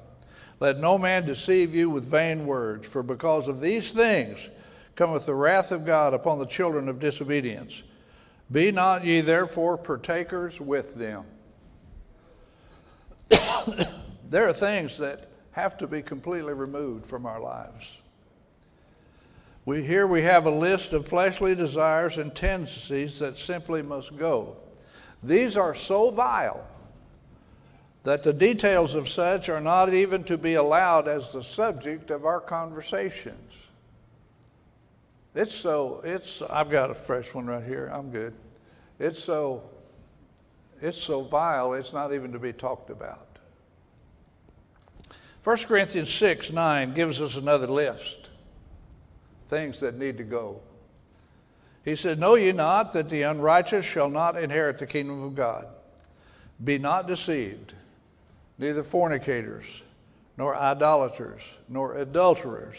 Let 0.61 0.78
no 0.78 0.97
man 0.97 1.26
deceive 1.26 1.75
you 1.75 1.90
with 1.90 2.04
vain 2.04 2.47
words, 2.47 2.88
for 2.88 3.02
because 3.02 3.49
of 3.49 3.61
these 3.61 3.93
things, 3.93 4.49
cometh 4.97 5.27
the 5.27 5.35
wrath 5.35 5.73
of 5.73 5.85
God 5.85 6.15
upon 6.15 6.39
the 6.39 6.47
children 6.47 6.89
of 6.89 7.01
disobedience. 7.01 7.83
Be 8.51 8.71
not 8.71 9.05
ye 9.05 9.21
therefore 9.21 9.77
partakers 9.77 10.61
with 10.61 10.95
them. 10.95 11.25
there 14.31 14.49
are 14.49 14.53
things 14.53 14.99
that 14.99 15.29
have 15.53 15.77
to 15.79 15.87
be 15.87 16.03
completely 16.03 16.53
removed 16.53 17.07
from 17.07 17.27
our 17.27 17.41
lives. 17.41 17.97
We, 19.65 19.83
here 19.83 20.07
we 20.07 20.23
have 20.23 20.45
a 20.45 20.51
list 20.51 20.93
of 20.93 21.09
fleshly 21.09 21.55
desires 21.55 22.19
and 22.19 22.35
tendencies 22.35 23.19
that 23.21 23.39
simply 23.39 23.81
must 23.81 24.17
go. 24.19 24.57
These 25.23 25.57
are 25.57 25.75
so 25.75 26.11
vile 26.11 26.67
that 28.03 28.23
the 28.23 28.33
details 28.35 28.95
of 28.95 29.09
such 29.09 29.49
are 29.49 29.63
not 29.63 29.95
even 29.95 30.23
to 30.25 30.37
be 30.37 30.55
allowed 30.55 31.09
as 31.09 31.33
the 31.33 31.43
subject 31.43 32.11
of 32.11 32.27
our 32.27 32.41
conversations. 32.41 33.44
It's 35.35 35.53
so, 35.53 36.00
it's, 36.05 36.43
I've 36.43 36.71
got 36.71 36.91
a 36.91 36.95
fresh 36.95 37.35
one 37.35 37.47
right 37.47 37.64
here. 37.64 37.91
I'm 37.93 38.11
good. 38.11 38.35
It's 39.00 39.19
so, 39.19 39.62
it's 40.81 40.99
so 40.99 41.23
vile, 41.23 41.75
it's 41.75 41.93
not 41.93 42.12
even 42.12 42.33
to 42.33 42.38
be 42.38 42.53
talked 42.53 42.91
about. 42.91 43.38
1 45.43 45.57
Corinthians 45.64 46.11
6 46.11 46.53
9 46.53 46.95
gives 46.95 47.21
us 47.21 47.37
another 47.37 47.67
list 47.67 48.31
things 49.47 49.81
that 49.81 49.97
need 49.97 50.17
to 50.17 50.25
go. 50.25 50.61
He 51.85 51.97
said, 51.97 52.19
Know 52.19 52.35
ye 52.35 52.53
not 52.53 52.93
that 52.95 53.11
the 53.11 53.23
unrighteous 53.23 53.85
shall 53.85 54.09
not 54.09 54.38
inherit 54.38 54.79
the 54.79 54.87
kingdom 54.87 55.23
of 55.23 55.35
God? 55.35 55.67
Be 56.62 56.79
not 56.79 57.07
deceived, 57.07 57.75
neither 58.57 58.83
fornicators, 58.83 59.83
nor 60.38 60.57
idolaters, 60.57 61.43
nor 61.69 61.97
adulterers 61.97 62.79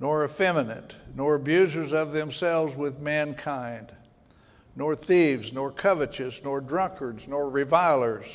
nor 0.00 0.24
effeminate, 0.24 0.94
nor 1.14 1.34
abusers 1.34 1.92
of 1.92 2.12
themselves 2.12 2.76
with 2.76 3.00
mankind, 3.00 3.92
nor 4.76 4.94
thieves, 4.94 5.52
nor 5.52 5.72
covetous, 5.72 6.42
nor 6.44 6.60
drunkards, 6.60 7.26
nor 7.26 7.50
revilers, 7.50 8.26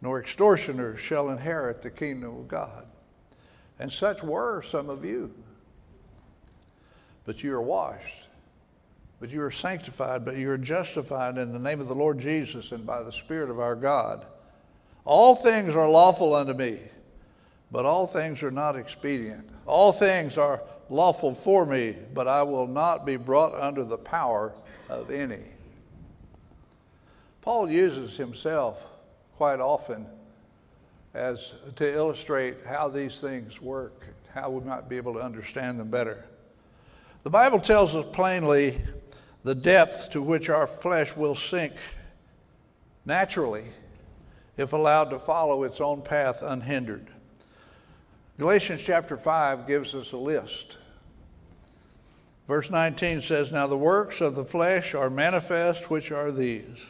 nor 0.00 0.18
extortioners 0.18 0.98
shall 0.98 1.28
inherit 1.28 1.82
the 1.82 1.90
kingdom 1.90 2.36
of 2.38 2.48
God. 2.48 2.86
And 3.78 3.92
such 3.92 4.22
were 4.22 4.62
some 4.62 4.88
of 4.88 5.04
you. 5.04 5.34
But 7.26 7.42
you 7.42 7.54
are 7.54 7.62
washed, 7.62 8.26
but 9.20 9.28
you 9.28 9.42
are 9.42 9.50
sanctified, 9.50 10.24
but 10.24 10.36
you 10.36 10.50
are 10.50 10.58
justified 10.58 11.36
in 11.36 11.52
the 11.52 11.58
name 11.58 11.80
of 11.80 11.88
the 11.88 11.94
Lord 11.94 12.18
Jesus 12.18 12.72
and 12.72 12.86
by 12.86 13.02
the 13.02 13.12
Spirit 13.12 13.50
of 13.50 13.60
our 13.60 13.76
God. 13.76 14.24
All 15.04 15.34
things 15.34 15.74
are 15.74 15.88
lawful 15.88 16.34
unto 16.34 16.54
me 16.54 16.78
but 17.70 17.86
all 17.86 18.06
things 18.06 18.42
are 18.42 18.50
not 18.50 18.76
expedient. 18.76 19.48
All 19.66 19.92
things 19.92 20.36
are 20.36 20.62
lawful 20.88 21.34
for 21.34 21.64
me, 21.64 21.94
but 22.12 22.26
I 22.26 22.42
will 22.42 22.66
not 22.66 23.06
be 23.06 23.16
brought 23.16 23.54
under 23.54 23.84
the 23.84 23.98
power 23.98 24.52
of 24.88 25.10
any. 25.10 25.42
Paul 27.42 27.70
uses 27.70 28.16
himself 28.16 28.84
quite 29.36 29.60
often 29.60 30.06
as 31.14 31.54
to 31.76 31.92
illustrate 31.92 32.56
how 32.66 32.88
these 32.88 33.20
things 33.20 33.60
work, 33.60 34.04
how 34.32 34.50
we 34.50 34.64
might 34.64 34.88
be 34.88 34.96
able 34.96 35.14
to 35.14 35.20
understand 35.20 35.80
them 35.80 35.90
better. 35.90 36.24
The 37.22 37.30
Bible 37.30 37.60
tells 37.60 37.94
us 37.94 38.04
plainly 38.12 38.78
the 39.42 39.54
depth 39.54 40.10
to 40.10 40.22
which 40.22 40.50
our 40.50 40.66
flesh 40.66 41.16
will 41.16 41.34
sink 41.34 41.72
naturally 43.04 43.64
if 44.56 44.72
allowed 44.72 45.10
to 45.10 45.18
follow 45.18 45.62
its 45.64 45.80
own 45.80 46.02
path 46.02 46.42
unhindered. 46.42 47.06
Galatians 48.40 48.80
chapter 48.80 49.18
5 49.18 49.66
gives 49.66 49.94
us 49.94 50.12
a 50.12 50.16
list. 50.16 50.78
Verse 52.48 52.70
19 52.70 53.20
says, 53.20 53.52
Now 53.52 53.66
the 53.66 53.76
works 53.76 54.22
of 54.22 54.34
the 54.34 54.46
flesh 54.46 54.94
are 54.94 55.10
manifest, 55.10 55.90
which 55.90 56.10
are 56.10 56.32
these. 56.32 56.86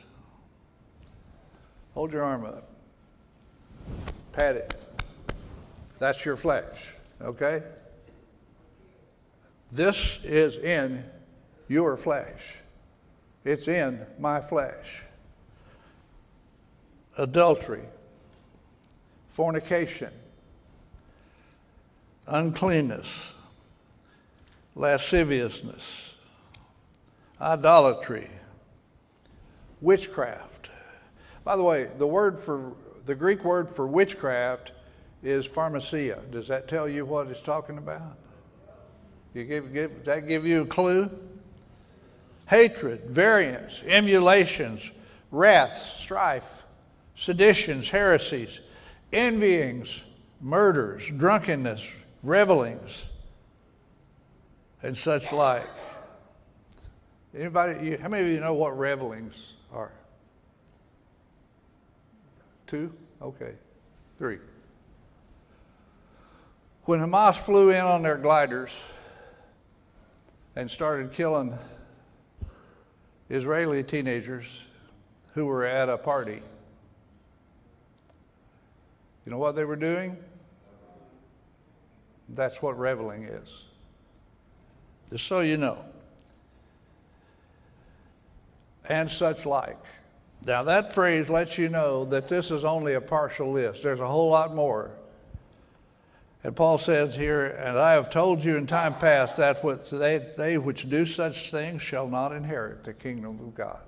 Hold 1.95 2.13
your 2.13 2.23
arm 2.23 2.45
up. 2.45 2.71
Pat 4.31 4.55
it. 4.55 4.75
That's 5.99 6.25
your 6.25 6.37
flesh, 6.37 6.93
okay? 7.21 7.65
This 9.73 10.21
is 10.23 10.57
in 10.57 11.03
your 11.67 11.97
flesh. 11.97 12.55
It's 13.45 13.67
in 13.67 14.07
my 14.21 14.41
flesh. 14.41 15.03
Adultery, 17.19 17.83
fornication, 19.31 20.13
uncleanness, 22.27 23.33
lasciviousness, 24.75 26.15
idolatry, 27.41 28.31
witchcraft. 29.81 30.71
By 31.45 31.57
the 31.57 31.63
way, 31.63 31.89
the 31.99 32.07
word 32.07 32.39
for 32.39 32.73
the 33.07 33.15
Greek 33.15 33.45
word 33.45 33.69
for 33.69 33.87
witchcraft 33.87 34.73
is 35.23 35.49
pharmakeia. 35.49 36.31
Does 36.31 36.49
that 36.49 36.69
tell 36.69 36.89
you 36.89 37.05
what 37.05 37.29
it's 37.29 37.43
talking 37.43 37.79
about? 37.79 38.17
You 39.35 39.45
give, 39.45 39.73
give, 39.73 40.05
that 40.05 40.27
give 40.27 40.47
you 40.47 40.63
a 40.63 40.67
clue? 40.67 41.11
Hatred, 42.49 43.05
variance, 43.05 43.83
emulations, 43.87 44.91
wrath, 45.31 45.77
strife, 45.77 46.65
seditions, 47.15 47.91
heresies, 47.91 48.61
envyings, 49.13 50.03
murders, 50.41 51.09
drunkenness, 51.17 51.89
revelings, 52.23 53.05
and 54.83 54.97
such 54.97 55.33
like. 55.33 55.65
Anybody, 57.35 57.97
how 57.97 58.09
many 58.09 58.25
of 58.25 58.29
you 58.29 58.41
know 58.41 58.55
what 58.55 58.77
revelings 58.77 59.55
are? 59.73 59.93
Two? 62.67 62.93
Okay. 63.23 63.55
Three. 64.19 64.39
When 66.85 67.01
Hamas 67.01 67.37
flew 67.37 67.71
in 67.71 67.81
on 67.81 68.03
their 68.03 68.17
gliders 68.17 68.77
and 70.57 70.71
started 70.71 71.13
killing 71.13 71.57
Israeli 73.29 73.85
teenagers 73.85 74.67
who 75.35 75.47
were 75.47 75.65
at 75.65 75.89
a 75.89 75.97
party, 75.97 76.43
you 79.25 79.31
know 79.31 79.39
what 79.39 79.55
they 79.55 79.65
were 79.65 79.77
doing? 79.77 80.17
That's 82.35 82.63
what 82.63 82.79
reveling 82.79 83.25
is. 83.25 83.65
Just 85.11 85.27
so 85.27 85.41
you 85.41 85.57
know. 85.57 85.79
And 88.89 89.11
such 89.11 89.47
like. 89.47 89.79
Now, 90.47 90.63
that 90.65 90.93
phrase 90.93 91.29
lets 91.29 91.59
you 91.59 91.69
know 91.69 92.05
that 92.07 92.29
this 92.29 92.51
is 92.51 92.65
only 92.65 92.95
a 92.95 93.01
partial 93.01 93.53
list. 93.53 93.83
There's 93.83 94.01
a 94.01 94.07
whole 94.07 94.31
lot 94.31 94.55
more. 94.55 94.91
And 96.43 96.57
Paul 96.57 96.79
says 96.79 97.15
here, 97.15 97.47
And 97.47 97.79
I 97.79 97.93
have 97.93 98.09
told 98.09 98.43
you 98.43 98.57
in 98.57 98.67
time 98.67 98.95
past 98.95 99.37
that 99.37 99.63
they, 99.91 100.21
they 100.37 100.57
which 100.57 100.89
do 100.89 101.05
such 101.05 101.51
things 101.51 101.83
shall 101.83 102.09
not 102.09 102.33
inherit 102.33 102.85
the 102.85 102.95
kingdom 102.95 103.39
of 103.41 103.55
God. 103.55 103.83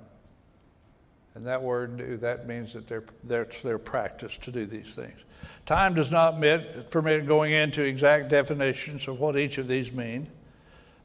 And 1.34 1.46
that 1.46 1.62
word, 1.62 2.20
that 2.20 2.46
means 2.46 2.72
that 2.74 2.86
they're, 2.86 3.04
that's 3.24 3.62
their 3.62 3.78
practice 3.78 4.36
to 4.38 4.50
do 4.50 4.66
these 4.66 4.94
things. 4.94 5.18
Time 5.64 5.94
does 5.94 6.10
not 6.10 6.34
permit, 6.34 6.90
permit 6.90 7.26
going 7.26 7.52
into 7.52 7.82
exact 7.84 8.28
definitions 8.28 9.08
of 9.08 9.18
what 9.18 9.36
each 9.36 9.58
of 9.58 9.66
these 9.66 9.92
mean, 9.92 10.28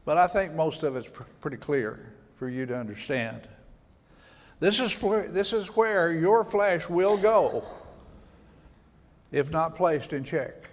but 0.06 0.18
I 0.18 0.28
think 0.28 0.54
most 0.54 0.84
of 0.84 0.96
it's 0.96 1.08
pr- 1.08 1.24
pretty 1.42 1.58
clear 1.58 2.12
for 2.36 2.50
you 2.50 2.66
to 2.66 2.78
understand. 2.78 3.48
This 4.60 4.80
is, 4.80 5.00
this 5.32 5.54
is 5.54 5.68
where 5.76 6.12
your 6.12 6.44
flesh 6.44 6.90
will 6.90 7.18
go 7.18 7.64
if 9.32 9.52
not 9.52 9.76
placed 9.76 10.14
in 10.14 10.24
check. 10.24 10.70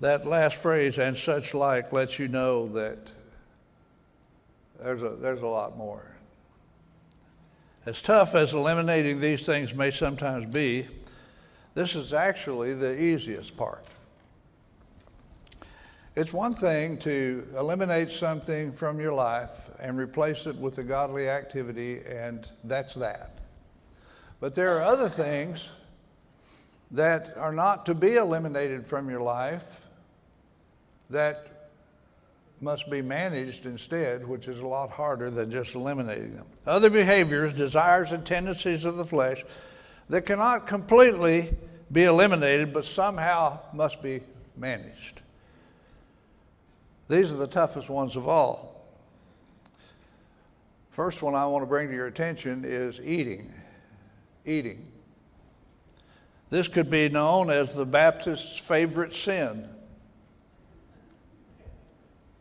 That 0.00 0.26
last 0.26 0.56
phrase, 0.56 0.98
and 0.98 1.16
such 1.16 1.54
like, 1.54 1.92
lets 1.92 2.18
you 2.18 2.28
know 2.28 2.66
that 2.68 2.98
there's 4.80 5.02
a, 5.02 5.10
there's 5.10 5.40
a 5.40 5.46
lot 5.46 5.76
more. 5.76 6.04
As 7.86 8.02
tough 8.02 8.34
as 8.34 8.52
eliminating 8.52 9.20
these 9.20 9.46
things 9.46 9.74
may 9.74 9.90
sometimes 9.90 10.46
be, 10.46 10.86
this 11.74 11.94
is 11.94 12.12
actually 12.12 12.74
the 12.74 13.00
easiest 13.00 13.56
part. 13.56 13.84
It's 16.16 16.32
one 16.32 16.54
thing 16.54 16.96
to 17.00 17.46
eliminate 17.56 18.10
something 18.10 18.72
from 18.72 18.98
your 18.98 19.12
life 19.12 19.50
and 19.78 19.98
replace 19.98 20.46
it 20.46 20.56
with 20.56 20.78
a 20.78 20.82
godly 20.82 21.28
activity, 21.28 22.00
and 22.08 22.48
that's 22.64 22.94
that. 22.94 23.38
But 24.40 24.54
there 24.54 24.76
are 24.78 24.82
other 24.82 25.10
things 25.10 25.68
that 26.90 27.36
are 27.36 27.52
not 27.52 27.84
to 27.86 27.94
be 27.94 28.16
eliminated 28.16 28.86
from 28.86 29.10
your 29.10 29.20
life 29.20 29.88
that 31.10 31.55
must 32.60 32.90
be 32.90 33.02
managed 33.02 33.66
instead, 33.66 34.26
which 34.26 34.48
is 34.48 34.58
a 34.58 34.66
lot 34.66 34.90
harder 34.90 35.30
than 35.30 35.50
just 35.50 35.74
eliminating 35.74 36.34
them. 36.34 36.46
Other 36.66 36.90
behaviors, 36.90 37.52
desires, 37.52 38.12
and 38.12 38.24
tendencies 38.24 38.84
of 38.84 38.96
the 38.96 39.04
flesh 39.04 39.44
that 40.08 40.22
cannot 40.22 40.66
completely 40.66 41.50
be 41.92 42.04
eliminated, 42.04 42.72
but 42.72 42.84
somehow 42.84 43.58
must 43.72 44.02
be 44.02 44.20
managed. 44.56 45.20
These 47.08 47.30
are 47.30 47.36
the 47.36 47.46
toughest 47.46 47.88
ones 47.88 48.16
of 48.16 48.26
all. 48.26 48.84
First 50.90 51.22
one 51.22 51.34
I 51.34 51.46
want 51.46 51.62
to 51.62 51.66
bring 51.66 51.88
to 51.88 51.94
your 51.94 52.06
attention 52.06 52.64
is 52.64 53.00
eating. 53.00 53.52
Eating. 54.44 54.90
This 56.48 56.68
could 56.68 56.88
be 56.88 57.08
known 57.08 57.50
as 57.50 57.74
the 57.74 57.84
Baptist's 57.84 58.58
favorite 58.58 59.12
sin. 59.12 59.68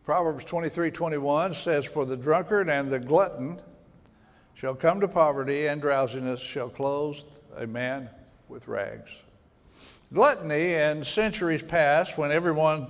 Proverbs 0.06 0.46
23 0.46 0.92
21 0.92 1.56
says, 1.56 1.84
For 1.84 2.06
the 2.06 2.16
drunkard 2.16 2.70
and 2.70 2.92
the 2.92 3.00
glutton 3.00 3.60
shall 4.54 4.76
come 4.76 5.00
to 5.00 5.08
poverty, 5.08 5.66
and 5.66 5.82
drowsiness 5.82 6.40
shall 6.40 6.70
clothe 6.70 7.18
a 7.58 7.66
man 7.66 8.12
with 8.48 8.68
rags. 8.68 9.10
Gluttony 10.14 10.74
in 10.76 11.04
centuries 11.04 11.64
past, 11.64 12.20
when 12.20 12.32
everyone 12.32 12.86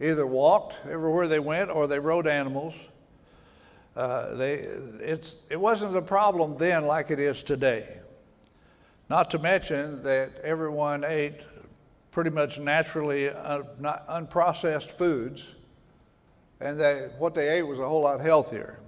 either 0.00 0.26
walked 0.26 0.76
everywhere 0.88 1.28
they 1.28 1.38
went 1.38 1.68
or 1.68 1.86
they 1.86 1.98
rode 1.98 2.26
animals, 2.26 2.72
uh, 3.94 4.34
they, 4.34 4.54
it's, 4.54 5.36
it 5.50 5.60
wasn't 5.60 5.94
a 5.94 6.00
problem 6.00 6.56
then 6.56 6.86
like 6.86 7.10
it 7.10 7.20
is 7.20 7.42
today. 7.42 7.98
Not 9.10 9.30
to 9.32 9.38
mention 9.38 10.02
that 10.04 10.30
everyone 10.42 11.04
ate 11.04 11.42
pretty 12.10 12.30
much 12.30 12.58
naturally 12.58 13.28
uh, 13.28 13.64
unprocessed 14.08 14.90
foods 14.90 15.50
and 16.60 16.80
they, 16.80 17.08
what 17.18 17.34
they 17.34 17.48
ate 17.48 17.62
was 17.62 17.78
a 17.78 17.88
whole 17.88 18.02
lot 18.02 18.20
healthier. 18.20 18.78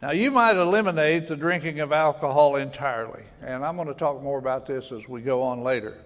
Now, 0.00 0.10
you 0.10 0.32
might 0.32 0.56
eliminate 0.56 1.28
the 1.28 1.36
drinking 1.36 1.78
of 1.78 1.92
alcohol 1.92 2.56
entirely, 2.56 3.22
and 3.40 3.64
I'm 3.64 3.76
going 3.76 3.88
to 3.88 3.94
talk 3.94 4.20
more 4.20 4.38
about 4.38 4.66
this 4.66 4.90
as 4.90 5.08
we 5.08 5.20
go 5.20 5.42
on 5.42 5.62
later. 5.62 5.96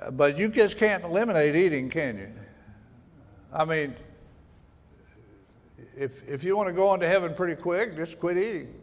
Uh, 0.00 0.10
but 0.10 0.38
you 0.38 0.48
just 0.48 0.78
can't 0.78 1.04
eliminate 1.04 1.54
eating, 1.54 1.90
can 1.90 2.16
you? 2.16 2.28
I 3.52 3.66
mean, 3.66 3.94
if, 5.94 6.26
if 6.26 6.42
you 6.42 6.56
want 6.56 6.68
to 6.68 6.74
go 6.74 6.94
into 6.94 7.06
heaven 7.06 7.34
pretty 7.34 7.60
quick, 7.60 7.96
just 7.96 8.18
quit 8.18 8.38
eating. 8.38 8.74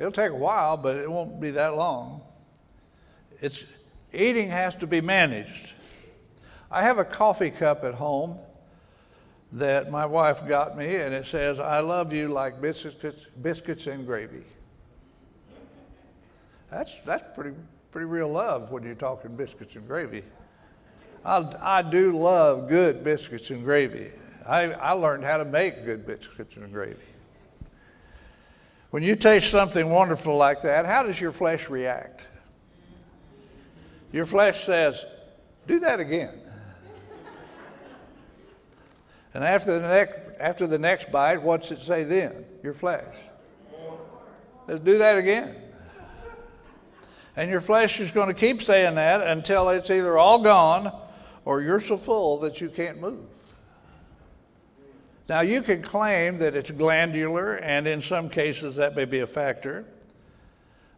It'll 0.00 0.10
take 0.10 0.32
a 0.32 0.36
while, 0.36 0.76
but 0.76 0.96
it 0.96 1.08
won't 1.08 1.40
be 1.40 1.52
that 1.52 1.76
long. 1.76 2.22
It's, 3.40 3.64
eating 4.12 4.48
has 4.48 4.74
to 4.76 4.88
be 4.88 5.00
managed. 5.00 5.74
I 6.72 6.82
have 6.84 6.98
a 6.98 7.04
coffee 7.04 7.50
cup 7.50 7.84
at 7.84 7.92
home 7.92 8.38
that 9.52 9.90
my 9.90 10.06
wife 10.06 10.48
got 10.48 10.74
me, 10.74 10.96
and 10.96 11.12
it 11.12 11.26
says, 11.26 11.60
I 11.60 11.80
love 11.80 12.14
you 12.14 12.28
like 12.28 12.62
biscuits, 12.62 13.26
biscuits 13.42 13.86
and 13.86 14.06
gravy. 14.06 14.44
That's, 16.70 16.98
that's 17.00 17.24
pretty, 17.34 17.54
pretty 17.90 18.06
real 18.06 18.30
love 18.30 18.70
when 18.70 18.82
you're 18.84 18.94
talking 18.94 19.36
biscuits 19.36 19.76
and 19.76 19.86
gravy. 19.86 20.22
I, 21.22 21.44
I 21.60 21.82
do 21.82 22.18
love 22.18 22.70
good 22.70 23.04
biscuits 23.04 23.50
and 23.50 23.62
gravy. 23.62 24.10
I, 24.48 24.72
I 24.72 24.92
learned 24.92 25.24
how 25.24 25.36
to 25.36 25.44
make 25.44 25.84
good 25.84 26.06
biscuits 26.06 26.56
and 26.56 26.72
gravy. 26.72 26.96
When 28.90 29.02
you 29.02 29.14
taste 29.14 29.50
something 29.50 29.90
wonderful 29.90 30.38
like 30.38 30.62
that, 30.62 30.86
how 30.86 31.02
does 31.02 31.20
your 31.20 31.32
flesh 31.32 31.68
react? 31.68 32.26
Your 34.10 34.24
flesh 34.24 34.64
says, 34.64 35.04
Do 35.66 35.78
that 35.80 36.00
again. 36.00 36.41
And 39.34 39.42
after 39.44 39.78
the 39.78 39.88
next, 39.88 40.18
after 40.40 40.66
the 40.66 40.78
next 40.78 41.10
bite, 41.10 41.42
what's 41.42 41.70
it 41.70 41.78
say 41.78 42.04
then? 42.04 42.44
Your 42.62 42.74
flesh. 42.74 43.04
Let's 44.66 44.80
do 44.80 44.98
that 44.98 45.18
again. 45.18 45.54
And 47.36 47.50
your 47.50 47.60
flesh 47.60 47.98
is 47.98 48.10
going 48.10 48.28
to 48.28 48.34
keep 48.34 48.60
saying 48.60 48.96
that 48.96 49.26
until 49.26 49.70
it's 49.70 49.90
either 49.90 50.18
all 50.18 50.42
gone 50.42 50.92
or 51.44 51.62
you're 51.62 51.80
so 51.80 51.96
full 51.96 52.38
that 52.40 52.60
you 52.60 52.68
can't 52.68 53.00
move. 53.00 53.24
Now, 55.28 55.40
you 55.40 55.62
can 55.62 55.82
claim 55.82 56.38
that 56.38 56.54
it's 56.54 56.70
glandular, 56.70 57.54
and 57.54 57.86
in 57.86 58.02
some 58.02 58.28
cases 58.28 58.76
that 58.76 58.94
may 58.94 59.06
be 59.06 59.20
a 59.20 59.26
factor. 59.26 59.86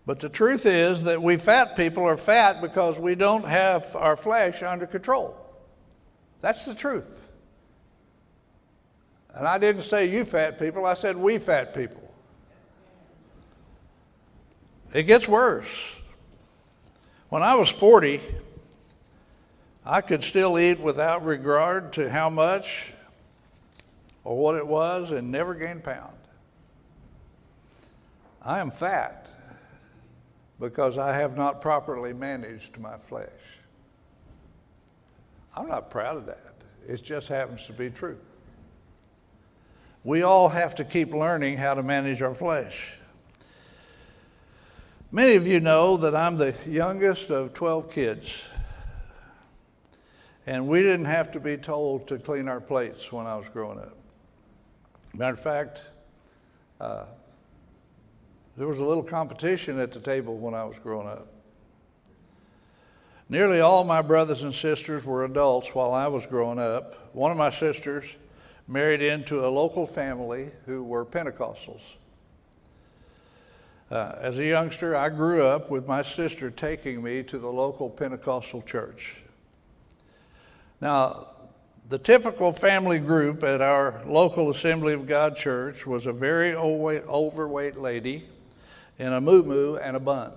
But 0.06 0.20
the 0.20 0.28
truth 0.28 0.66
is 0.66 1.04
that 1.04 1.22
we 1.22 1.36
fat 1.36 1.76
people 1.76 2.04
are 2.04 2.16
fat 2.16 2.60
because 2.60 2.98
we 2.98 3.14
don't 3.14 3.44
have 3.44 3.94
our 3.94 4.16
flesh 4.16 4.62
under 4.62 4.86
control. 4.86 5.36
That's 6.40 6.64
the 6.64 6.74
truth. 6.74 7.23
And 9.34 9.48
I 9.48 9.58
didn't 9.58 9.82
say 9.82 10.06
you 10.06 10.24
fat 10.24 10.58
people, 10.58 10.86
I 10.86 10.94
said 10.94 11.16
we 11.16 11.38
fat 11.38 11.74
people. 11.74 12.02
It 14.92 15.04
gets 15.04 15.26
worse. 15.26 15.96
When 17.28 17.42
I 17.42 17.56
was 17.56 17.68
40, 17.68 18.20
I 19.84 20.00
could 20.00 20.22
still 20.22 20.58
eat 20.58 20.78
without 20.78 21.24
regard 21.24 21.92
to 21.94 22.08
how 22.08 22.30
much 22.30 22.92
or 24.22 24.36
what 24.38 24.54
it 24.54 24.66
was 24.66 25.10
and 25.10 25.32
never 25.32 25.54
gain 25.54 25.80
pound. 25.80 26.16
I 28.40 28.60
am 28.60 28.70
fat 28.70 29.26
because 30.60 30.96
I 30.96 31.16
have 31.16 31.36
not 31.36 31.60
properly 31.60 32.12
managed 32.12 32.78
my 32.78 32.96
flesh. 32.96 33.28
I'm 35.56 35.66
not 35.66 35.90
proud 35.90 36.16
of 36.16 36.26
that. 36.26 36.54
It 36.86 37.02
just 37.02 37.28
happens 37.28 37.66
to 37.66 37.72
be 37.72 37.90
true. 37.90 38.18
We 40.04 40.22
all 40.22 40.50
have 40.50 40.74
to 40.74 40.84
keep 40.84 41.14
learning 41.14 41.56
how 41.56 41.72
to 41.72 41.82
manage 41.82 42.20
our 42.20 42.34
flesh. 42.34 42.94
Many 45.10 45.36
of 45.36 45.46
you 45.46 45.60
know 45.60 45.96
that 45.96 46.14
I'm 46.14 46.36
the 46.36 46.54
youngest 46.66 47.30
of 47.30 47.54
12 47.54 47.90
kids. 47.90 48.46
And 50.46 50.68
we 50.68 50.82
didn't 50.82 51.06
have 51.06 51.32
to 51.32 51.40
be 51.40 51.56
told 51.56 52.06
to 52.08 52.18
clean 52.18 52.48
our 52.48 52.60
plates 52.60 53.10
when 53.10 53.24
I 53.24 53.36
was 53.36 53.48
growing 53.48 53.78
up. 53.78 53.96
Matter 55.14 55.32
of 55.32 55.40
fact, 55.40 55.80
uh, 56.80 57.06
there 58.58 58.66
was 58.66 58.78
a 58.78 58.84
little 58.84 59.02
competition 59.02 59.78
at 59.78 59.92
the 59.92 60.00
table 60.00 60.36
when 60.36 60.52
I 60.52 60.64
was 60.64 60.78
growing 60.78 61.08
up. 61.08 61.28
Nearly 63.30 63.60
all 63.60 63.84
my 63.84 64.02
brothers 64.02 64.42
and 64.42 64.52
sisters 64.52 65.02
were 65.02 65.24
adults 65.24 65.74
while 65.74 65.94
I 65.94 66.08
was 66.08 66.26
growing 66.26 66.58
up. 66.58 67.14
One 67.14 67.30
of 67.30 67.38
my 67.38 67.48
sisters 67.48 68.14
married 68.66 69.03
into 69.03 69.44
a 69.44 69.48
local 69.48 69.87
family 69.87 70.50
who 70.66 70.83
were 70.83 71.05
Pentecostals. 71.05 71.83
Uh, 73.90 74.14
as 74.20 74.38
a 74.38 74.44
youngster, 74.44 74.96
I 74.96 75.09
grew 75.11 75.42
up 75.42 75.70
with 75.70 75.87
my 75.87 76.03
sister 76.03 76.50
taking 76.50 77.03
me 77.03 77.22
to 77.24 77.38
the 77.38 77.50
local 77.50 77.90
Pentecostal 77.90 78.62
church. 78.62 79.16
Now, 80.81 81.27
the 81.88 81.98
typical 81.98 82.53
family 82.53 82.98
group 82.98 83.44
at 83.44 83.61
our 83.61 84.03
local 84.07 84.50
Assembly 84.50 84.94
of 84.94 85.07
God 85.07 85.37
church 85.37 85.87
was 85.87 86.07
a 86.07 86.12
very 86.12 86.55
overweight 86.55 87.77
lady 87.77 88.22
in 88.98 89.12
a 89.12 89.20
moo 89.20 89.77
and 89.77 89.96
a 89.96 90.00
bun 90.00 90.33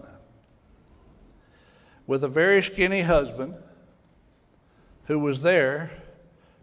with 2.08 2.24
a 2.24 2.28
very 2.28 2.62
skinny 2.62 3.02
husband 3.02 3.54
who 5.06 5.20
was 5.20 5.42
there 5.42 5.92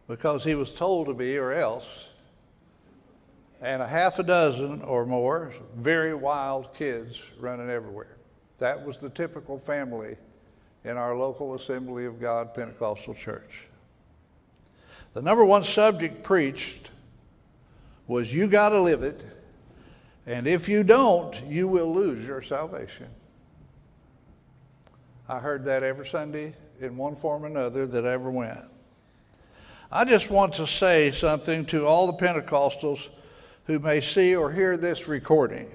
because 0.07 0.45
he 0.45 0.55
was 0.55 0.75
told 0.75 1.07
to 1.07 1.15
be 1.15 1.39
or 1.39 1.53
else 1.53 2.11
and 3.61 3.81
a 3.81 3.87
half 3.87 4.19
a 4.19 4.23
dozen 4.23 4.83
or 4.83 5.07
more 5.07 5.53
very 5.75 6.15
wild 6.15 6.75
kids 6.75 7.25
running 7.39 7.71
everywhere. 7.71 8.17
That 8.59 8.85
was 8.85 8.99
the 8.99 9.09
typical 9.09 9.59
family 9.59 10.17
in 10.85 10.99
our 10.99 11.17
local 11.17 11.55
Assembly 11.55 12.05
of 12.05 12.21
God 12.21 12.53
Pentecostal 12.55 13.15
Church. 13.15 13.67
The 15.15 15.23
number 15.23 15.45
one 15.45 15.63
subject 15.63 16.23
preached 16.23 16.91
was 18.07 18.35
you 18.35 18.49
got 18.49 18.71
to 18.71 18.81
live 18.81 19.03
it, 19.03 19.25
and 20.27 20.47
if 20.47 20.69
you 20.69 20.85
don't, 20.85 21.43
you 21.45 21.67
will 21.67 21.95
lose 21.95 22.27
your 22.27 22.43
salvation. 22.43 23.09
I 25.27 25.39
heard 25.39 25.65
that 25.65 25.83
every 25.83 26.05
Sunday 26.05 26.55
in 26.81 26.99
one 26.99 27.17
form 27.17 27.45
or 27.45 27.47
another 27.47 27.87
that 27.87 28.07
I 28.07 28.13
ever 28.13 28.31
went. 28.31 28.59
I 29.97 30.05
just 30.05 30.29
want 30.29 30.55
to 30.55 30.67
say 30.67 31.13
something 31.13 31.67
to 31.67 31.87
all 31.87 32.11
the 32.11 32.15
Pentecostals 32.15 33.11
who 33.67 33.79
may 33.79 34.01
see 34.01 34.35
or 34.35 34.51
hear 34.51 34.77
this 34.77 35.07
recording. 35.07 35.71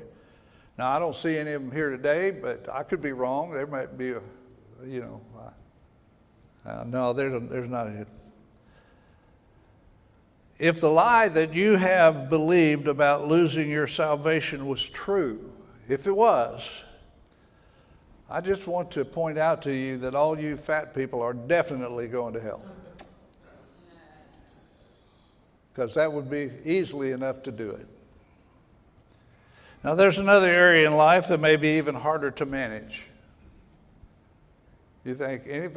Now, 0.78 0.90
I 0.90 1.00
don't 1.00 1.16
see 1.16 1.38
any 1.38 1.54
of 1.54 1.62
them 1.62 1.72
here 1.72 1.90
today, 1.90 2.32
but 2.32 2.68
I 2.70 2.84
could 2.84 3.02
be 3.02 3.14
wrong. 3.14 3.52
There 3.52 3.66
might 3.66 3.98
be 3.98 4.12
a, 4.12 4.22
you 4.86 5.00
know, 5.00 5.22
uh, 6.66 6.84
no, 6.86 7.14
there's, 7.14 7.50
there's 7.50 7.70
not 7.70 7.88
a. 7.88 8.06
If 10.58 10.82
the 10.82 10.90
lie 10.90 11.30
that 11.30 11.54
you 11.54 11.78
have 11.78 12.30
believed 12.30 12.90
about 12.90 13.26
losing 13.26 13.70
your 13.70 13.88
salvation 13.88 14.68
was 14.68 14.90
true, 14.90 15.50
if 15.88 16.08
it 16.08 16.12
was, 16.12 16.70
I 18.30 18.42
just 18.42 18.68
want 18.68 18.92
to 18.92 19.06
point 19.06 19.38
out 19.38 19.62
to 19.62 19.72
you 19.72 19.96
that 20.00 20.14
all 20.14 20.38
you 20.38 20.58
fat 20.58 20.94
people 20.94 21.22
are 21.22 21.34
definitely 21.34 22.10
going 22.10 22.34
to 22.34 22.42
hell 22.42 22.66
because 25.80 25.96
that 25.96 26.12
would 26.12 26.30
be 26.30 26.52
easily 26.66 27.14
enough 27.14 27.42
to 27.42 27.54
do 27.54 27.72
it. 27.72 27.88
Now, 29.82 29.96
there's 29.96 30.18
another 30.18 30.50
area 30.50 30.86
in 30.86 30.98
life 30.98 31.30
that 31.30 31.40
may 31.40 31.56
be 31.56 31.78
even 31.78 31.96
harder 31.96 32.32
to 32.32 32.46
manage. 32.46 33.06
You 35.06 35.16
think 35.16 35.44
any 35.48 35.70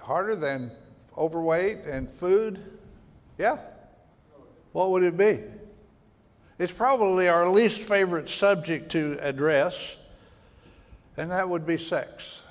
harder 0.00 0.36
than 0.36 0.70
overweight 1.18 1.80
and 1.84 2.08
food? 2.08 2.64
Yeah. 3.36 3.58
What 4.72 4.90
would 4.90 5.02
it 5.02 5.18
be? 5.18 5.40
It's 6.58 6.72
probably 6.72 7.28
our 7.28 7.46
least 7.46 7.82
favorite 7.82 8.30
subject 8.30 8.90
to 8.92 9.18
address, 9.20 9.98
and 11.18 11.30
that 11.30 11.46
would 11.46 11.66
be 11.66 11.76
sex. 11.76 12.42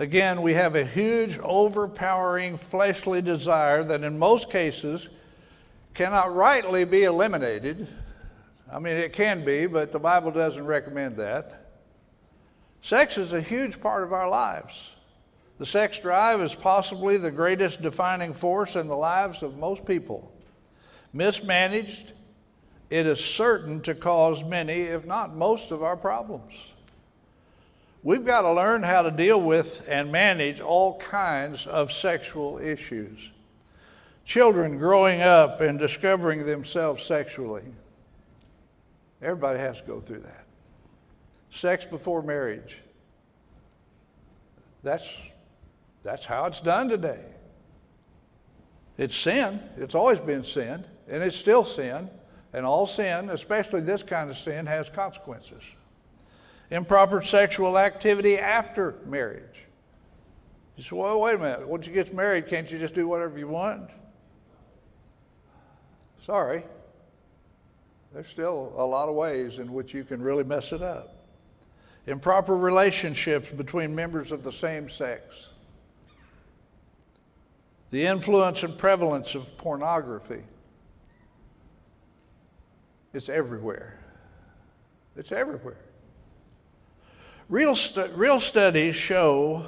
Again, 0.00 0.42
we 0.42 0.54
have 0.54 0.76
a 0.76 0.84
huge, 0.84 1.38
overpowering 1.38 2.56
fleshly 2.56 3.20
desire 3.20 3.82
that 3.82 4.02
in 4.02 4.16
most 4.16 4.48
cases 4.48 5.08
cannot 5.92 6.32
rightly 6.32 6.84
be 6.84 7.02
eliminated. 7.02 7.88
I 8.72 8.78
mean, 8.78 8.96
it 8.96 9.12
can 9.12 9.44
be, 9.44 9.66
but 9.66 9.90
the 9.90 9.98
Bible 9.98 10.30
doesn't 10.30 10.64
recommend 10.64 11.16
that. 11.16 11.66
Sex 12.80 13.18
is 13.18 13.32
a 13.32 13.40
huge 13.40 13.80
part 13.80 14.04
of 14.04 14.12
our 14.12 14.28
lives. 14.28 14.92
The 15.58 15.66
sex 15.66 15.98
drive 15.98 16.40
is 16.40 16.54
possibly 16.54 17.16
the 17.16 17.32
greatest 17.32 17.82
defining 17.82 18.32
force 18.32 18.76
in 18.76 18.86
the 18.86 18.96
lives 18.96 19.42
of 19.42 19.58
most 19.58 19.84
people. 19.84 20.32
Mismanaged, 21.12 22.12
it 22.88 23.04
is 23.04 23.18
certain 23.18 23.80
to 23.80 23.96
cause 23.96 24.44
many, 24.44 24.82
if 24.82 25.04
not 25.04 25.34
most, 25.34 25.72
of 25.72 25.82
our 25.82 25.96
problems. 25.96 26.67
We've 28.02 28.24
got 28.24 28.42
to 28.42 28.52
learn 28.52 28.84
how 28.84 29.02
to 29.02 29.10
deal 29.10 29.40
with 29.40 29.88
and 29.90 30.12
manage 30.12 30.60
all 30.60 30.98
kinds 30.98 31.66
of 31.66 31.90
sexual 31.90 32.58
issues. 32.58 33.30
Children 34.24 34.78
growing 34.78 35.20
up 35.20 35.60
and 35.60 35.78
discovering 35.78 36.46
themselves 36.46 37.02
sexually. 37.02 37.64
Everybody 39.20 39.58
has 39.58 39.80
to 39.80 39.86
go 39.86 40.00
through 40.00 40.20
that. 40.20 40.44
Sex 41.50 41.84
before 41.84 42.22
marriage. 42.22 42.78
That's, 44.84 45.08
that's 46.04 46.24
how 46.24 46.44
it's 46.44 46.60
done 46.60 46.88
today. 46.88 47.24
It's 48.96 49.16
sin. 49.16 49.60
It's 49.76 49.94
always 49.96 50.20
been 50.20 50.44
sin, 50.44 50.84
and 51.08 51.22
it's 51.22 51.36
still 51.36 51.64
sin. 51.64 52.08
And 52.52 52.64
all 52.64 52.86
sin, 52.86 53.30
especially 53.30 53.80
this 53.80 54.02
kind 54.02 54.30
of 54.30 54.36
sin, 54.36 54.66
has 54.66 54.88
consequences 54.88 55.62
improper 56.70 57.22
sexual 57.22 57.78
activity 57.78 58.38
after 58.38 58.96
marriage. 59.06 59.64
You 60.76 60.82
say, 60.84 60.94
well, 60.96 61.20
wait 61.20 61.34
a 61.34 61.38
minute. 61.38 61.68
Once 61.68 61.86
you 61.86 61.92
get 61.92 62.14
married, 62.14 62.46
can't 62.46 62.70
you 62.70 62.78
just 62.78 62.94
do 62.94 63.08
whatever 63.08 63.38
you 63.38 63.48
want? 63.48 63.90
Sorry. 66.20 66.62
There's 68.12 68.28
still 68.28 68.72
a 68.76 68.84
lot 68.84 69.08
of 69.08 69.14
ways 69.14 69.58
in 69.58 69.72
which 69.72 69.92
you 69.92 70.04
can 70.04 70.22
really 70.22 70.44
mess 70.44 70.72
it 70.72 70.82
up. 70.82 71.14
Improper 72.06 72.56
relationships 72.56 73.50
between 73.50 73.94
members 73.94 74.32
of 74.32 74.42
the 74.42 74.52
same 74.52 74.88
sex. 74.88 75.48
the 77.90 78.06
influence 78.06 78.62
and 78.62 78.76
prevalence 78.76 79.34
of 79.34 79.56
pornography. 79.56 80.42
It's 83.14 83.28
everywhere. 83.28 83.98
It's 85.16 85.32
everywhere. 85.32 85.78
Real, 87.48 87.74
stu- 87.74 88.10
real 88.14 88.40
studies 88.40 88.94
show 88.94 89.64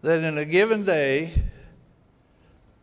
that 0.00 0.22
in 0.24 0.38
a 0.38 0.46
given 0.46 0.84
day, 0.84 1.32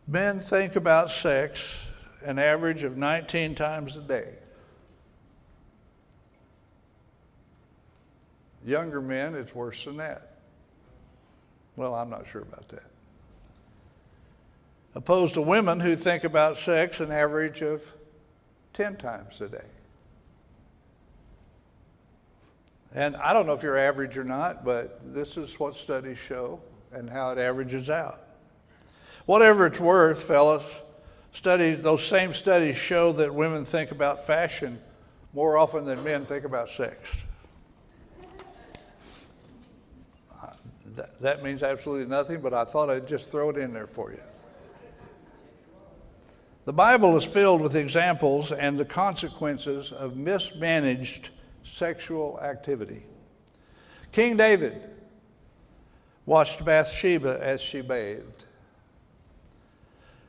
men 0.06 0.40
think 0.40 0.76
about 0.76 1.10
sex 1.10 1.86
an 2.22 2.38
average 2.38 2.84
of 2.84 2.96
19 2.96 3.56
times 3.56 3.96
a 3.96 4.00
day. 4.00 4.34
Younger 8.64 9.00
men, 9.00 9.34
it's 9.34 9.54
worse 9.54 9.84
than 9.84 9.96
that. 9.96 10.36
Well, 11.76 11.94
I'm 11.94 12.10
not 12.10 12.28
sure 12.28 12.42
about 12.42 12.68
that. 12.68 12.84
Opposed 14.94 15.34
to 15.34 15.42
women 15.42 15.80
who 15.80 15.96
think 15.96 16.24
about 16.24 16.56
sex 16.56 17.00
an 17.00 17.10
average 17.10 17.62
of 17.62 17.82
10 18.74 18.96
times 18.96 19.40
a 19.40 19.48
day. 19.48 19.64
And 22.92 23.16
I 23.16 23.32
don't 23.32 23.46
know 23.46 23.52
if 23.52 23.62
you're 23.62 23.78
average 23.78 24.16
or 24.18 24.24
not, 24.24 24.64
but 24.64 25.00
this 25.14 25.36
is 25.36 25.58
what 25.60 25.76
studies 25.76 26.18
show 26.18 26.60
and 26.92 27.08
how 27.08 27.30
it 27.30 27.38
averages 27.38 27.88
out. 27.88 28.20
Whatever 29.26 29.66
it's 29.66 29.78
worth, 29.78 30.22
fellas, 30.24 30.64
studies, 31.32 31.80
those 31.80 32.04
same 32.04 32.34
studies 32.34 32.76
show 32.76 33.12
that 33.12 33.32
women 33.32 33.64
think 33.64 33.92
about 33.92 34.26
fashion 34.26 34.80
more 35.32 35.56
often 35.56 35.84
than 35.84 36.02
men 36.02 36.26
think 36.26 36.44
about 36.44 36.68
sex. 36.68 36.98
That, 40.96 41.20
that 41.20 41.42
means 41.44 41.62
absolutely 41.62 42.06
nothing, 42.06 42.40
but 42.40 42.52
I 42.52 42.64
thought 42.64 42.90
I'd 42.90 43.06
just 43.06 43.30
throw 43.30 43.50
it 43.50 43.56
in 43.56 43.72
there 43.72 43.86
for 43.86 44.10
you. 44.10 44.20
The 46.64 46.72
Bible 46.72 47.16
is 47.16 47.24
filled 47.24 47.60
with 47.60 47.76
examples 47.76 48.50
and 48.50 48.78
the 48.78 48.84
consequences 48.84 49.92
of 49.92 50.16
mismanaged 50.16 51.30
sexual 51.62 52.38
activity. 52.40 53.04
King 54.12 54.36
David 54.36 54.74
watched 56.26 56.64
Bathsheba 56.64 57.38
as 57.40 57.60
she 57.60 57.80
bathed. 57.80 58.44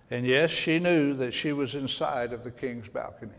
And 0.09 0.25
yes, 0.25 0.51
she 0.51 0.79
knew 0.79 1.13
that 1.13 1.33
she 1.33 1.53
was 1.53 1.73
inside 1.73 2.33
of 2.33 2.43
the 2.43 2.51
king's 2.51 2.89
balcony. 2.89 3.31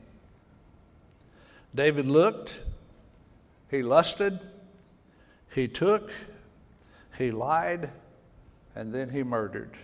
David 1.75 2.07
looked, 2.07 2.61
he 3.71 3.83
lusted, 3.83 4.39
he 5.55 5.69
took, 5.69 6.11
he 7.19 7.31
lied, 7.31 7.91
and 8.75 8.93
then 8.93 9.11
he 9.11 9.23
murdered. 9.23 9.77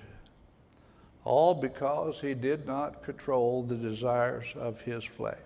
All 1.25 1.55
because 1.55 2.21
he 2.21 2.35
did 2.35 2.66
not 2.66 3.03
control 3.03 3.62
the 3.62 3.77
desires 3.77 4.47
of 4.57 4.81
his 4.81 5.05
flesh. 5.05 5.37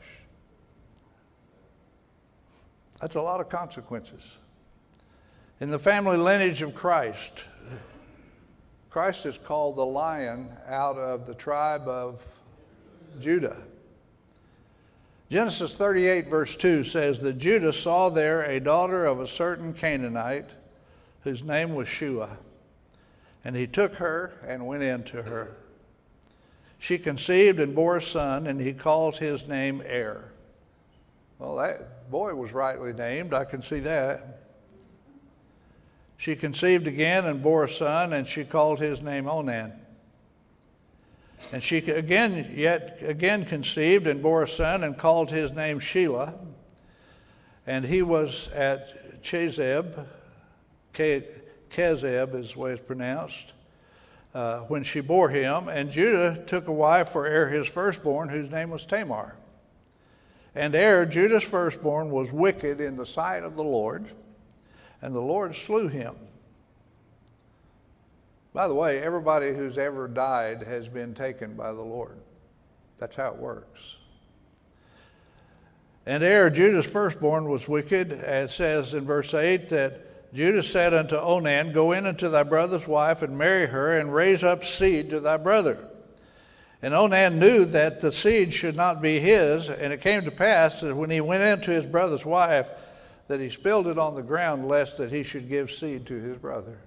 That's 3.02 3.16
a 3.16 3.20
lot 3.20 3.40
of 3.40 3.48
consequences. 3.48 4.36
In 5.58 5.70
the 5.70 5.78
family 5.78 6.16
lineage 6.16 6.62
of 6.62 6.72
Christ, 6.72 7.46
Christ 8.90 9.26
is 9.26 9.36
called 9.38 9.74
the 9.74 9.84
lion 9.84 10.48
out 10.68 10.96
of 10.96 11.26
the 11.26 11.34
tribe 11.34 11.88
of 11.88 12.24
Judah. 13.20 13.56
Genesis 15.30 15.76
38, 15.76 16.28
verse 16.28 16.54
2 16.54 16.84
says 16.84 17.18
that 17.20 17.38
Judah 17.38 17.72
saw 17.72 18.08
there 18.08 18.44
a 18.44 18.60
daughter 18.60 19.04
of 19.04 19.18
a 19.18 19.26
certain 19.26 19.74
Canaanite 19.74 20.50
whose 21.24 21.42
name 21.42 21.74
was 21.74 21.88
Shua, 21.88 22.36
and 23.44 23.56
he 23.56 23.66
took 23.66 23.96
her 23.96 24.32
and 24.46 24.64
went 24.64 24.84
in 24.84 25.02
to 25.04 25.24
her. 25.24 25.56
She 26.78 26.98
conceived 26.98 27.58
and 27.58 27.74
bore 27.74 27.96
a 27.96 28.02
son, 28.02 28.46
and 28.46 28.60
he 28.60 28.72
called 28.72 29.16
his 29.16 29.48
name 29.48 29.82
Er. 29.82 30.31
Well, 31.42 31.56
that 31.56 32.08
boy 32.08 32.36
was 32.36 32.52
rightly 32.52 32.92
named. 32.92 33.34
I 33.34 33.44
can 33.44 33.62
see 33.62 33.80
that. 33.80 34.42
She 36.16 36.36
conceived 36.36 36.86
again 36.86 37.24
and 37.24 37.42
bore 37.42 37.64
a 37.64 37.68
son, 37.68 38.12
and 38.12 38.28
she 38.28 38.44
called 38.44 38.78
his 38.78 39.02
name 39.02 39.26
Onan. 39.26 39.72
And 41.50 41.60
she 41.60 41.78
again, 41.78 42.54
yet 42.54 42.98
again 43.02 43.44
conceived 43.44 44.06
and 44.06 44.22
bore 44.22 44.44
a 44.44 44.48
son, 44.48 44.84
and 44.84 44.96
called 44.96 45.32
his 45.32 45.52
name 45.52 45.80
Shelah. 45.80 46.38
And 47.66 47.86
he 47.86 48.02
was 48.02 48.48
at 48.54 49.20
Chezib, 49.24 50.06
Kezeb 50.94 52.36
is 52.36 52.52
the 52.52 52.58
way 52.60 52.70
it's 52.70 52.80
pronounced, 52.80 53.52
uh, 54.32 54.60
when 54.60 54.84
she 54.84 55.00
bore 55.00 55.30
him. 55.30 55.66
And 55.66 55.90
Judah 55.90 56.44
took 56.46 56.68
a 56.68 56.72
wife 56.72 57.08
for 57.08 57.26
Er, 57.26 57.48
his 57.48 57.66
firstborn, 57.66 58.28
whose 58.28 58.48
name 58.48 58.70
was 58.70 58.86
Tamar. 58.86 59.34
And 60.54 60.74
Er, 60.74 61.06
Judah's 61.06 61.42
firstborn, 61.42 62.10
was 62.10 62.30
wicked 62.30 62.80
in 62.80 62.96
the 62.96 63.06
sight 63.06 63.42
of 63.42 63.56
the 63.56 63.64
Lord, 63.64 64.06
and 65.00 65.14
the 65.14 65.20
Lord 65.20 65.54
slew 65.54 65.88
him. 65.88 66.14
By 68.52 68.68
the 68.68 68.74
way, 68.74 69.00
everybody 69.00 69.54
who's 69.54 69.78
ever 69.78 70.08
died 70.08 70.62
has 70.62 70.88
been 70.88 71.14
taken 71.14 71.54
by 71.54 71.72
the 71.72 71.82
Lord. 71.82 72.18
That's 72.98 73.16
how 73.16 73.30
it 73.30 73.36
works. 73.36 73.96
And 76.04 76.22
Er, 76.22 76.50
Judah's 76.50 76.86
firstborn, 76.86 77.48
was 77.48 77.66
wicked. 77.66 78.12
It 78.12 78.50
says 78.50 78.92
in 78.92 79.06
verse 79.06 79.32
8 79.32 79.70
that 79.70 80.34
Judah 80.34 80.62
said 80.62 80.92
unto 80.92 81.16
Onan, 81.16 81.72
Go 81.72 81.92
in 81.92 82.06
unto 82.06 82.28
thy 82.28 82.42
brother's 82.42 82.86
wife 82.86 83.22
and 83.22 83.38
marry 83.38 83.66
her, 83.66 83.98
and 83.98 84.12
raise 84.12 84.42
up 84.42 84.64
seed 84.64 85.10
to 85.10 85.20
thy 85.20 85.36
brother. 85.36 85.78
And 86.82 86.94
Onan 86.94 87.38
knew 87.38 87.64
that 87.66 88.00
the 88.00 88.10
seed 88.10 88.52
should 88.52 88.74
not 88.74 89.00
be 89.00 89.20
his, 89.20 89.68
and 89.68 89.92
it 89.92 90.00
came 90.00 90.24
to 90.24 90.32
pass 90.32 90.80
that 90.80 90.96
when 90.96 91.10
he 91.10 91.20
went 91.20 91.44
into 91.44 91.70
his 91.70 91.86
brother's 91.86 92.26
wife, 92.26 92.70
that 93.28 93.38
he 93.38 93.48
spilled 93.48 93.86
it 93.86 93.98
on 93.98 94.16
the 94.16 94.22
ground, 94.22 94.66
lest 94.66 94.98
that 94.98 95.12
he 95.12 95.22
should 95.22 95.48
give 95.48 95.70
seed 95.70 96.06
to 96.06 96.14
his 96.14 96.36
brother. 96.36 96.78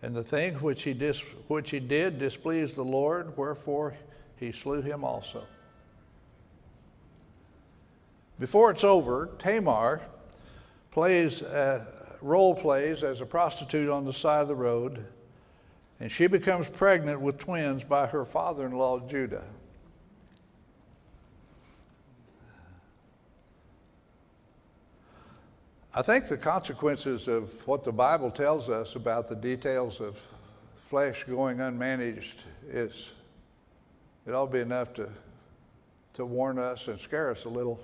And 0.00 0.14
the 0.14 0.22
thing 0.22 0.54
which 0.54 0.84
he, 0.84 0.94
dis, 0.94 1.20
which 1.48 1.70
he 1.70 1.80
did 1.80 2.20
displeased 2.20 2.76
the 2.76 2.84
Lord, 2.84 3.36
wherefore 3.36 3.94
he 4.36 4.52
slew 4.52 4.80
him 4.80 5.02
also. 5.04 5.44
Before 8.38 8.70
it's 8.70 8.84
over, 8.84 9.30
Tamar 9.38 10.02
plays, 10.92 11.42
uh, 11.42 11.84
role 12.20 12.54
plays 12.54 13.02
as 13.02 13.20
a 13.20 13.26
prostitute 13.26 13.88
on 13.88 14.04
the 14.04 14.12
side 14.12 14.42
of 14.42 14.48
the 14.48 14.54
road 14.54 15.04
and 16.02 16.10
she 16.10 16.26
becomes 16.26 16.66
pregnant 16.68 17.20
with 17.20 17.38
twins 17.38 17.84
by 17.84 18.08
her 18.08 18.24
father 18.24 18.66
in 18.66 18.72
law, 18.72 18.98
Judah. 18.98 19.44
I 25.94 26.02
think 26.02 26.26
the 26.26 26.36
consequences 26.36 27.28
of 27.28 27.52
what 27.68 27.84
the 27.84 27.92
Bible 27.92 28.32
tells 28.32 28.68
us 28.68 28.96
about 28.96 29.28
the 29.28 29.36
details 29.36 30.00
of 30.00 30.20
flesh 30.90 31.22
going 31.22 31.58
unmanaged 31.58 32.38
is 32.68 33.12
it 34.26 34.34
ought 34.34 34.46
to 34.46 34.52
be 34.54 34.58
enough 34.58 34.92
to, 34.94 35.08
to 36.14 36.26
warn 36.26 36.58
us 36.58 36.88
and 36.88 36.98
scare 36.98 37.30
us 37.30 37.44
a 37.44 37.48
little. 37.48 37.78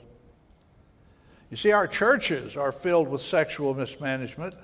You 1.53 1.57
see, 1.57 1.71
our 1.71 1.87
churches 1.87 2.57
are 2.57 2.73
filled 2.73 3.07
with 3.07 3.21
sexual 3.21 3.75
mismanagement, 3.75 4.57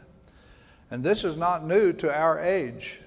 and 0.90 1.04
this 1.04 1.22
is 1.22 1.36
not 1.36 1.64
new 1.64 1.92
to 1.92 2.12
our 2.12 2.40
age. 2.40 2.98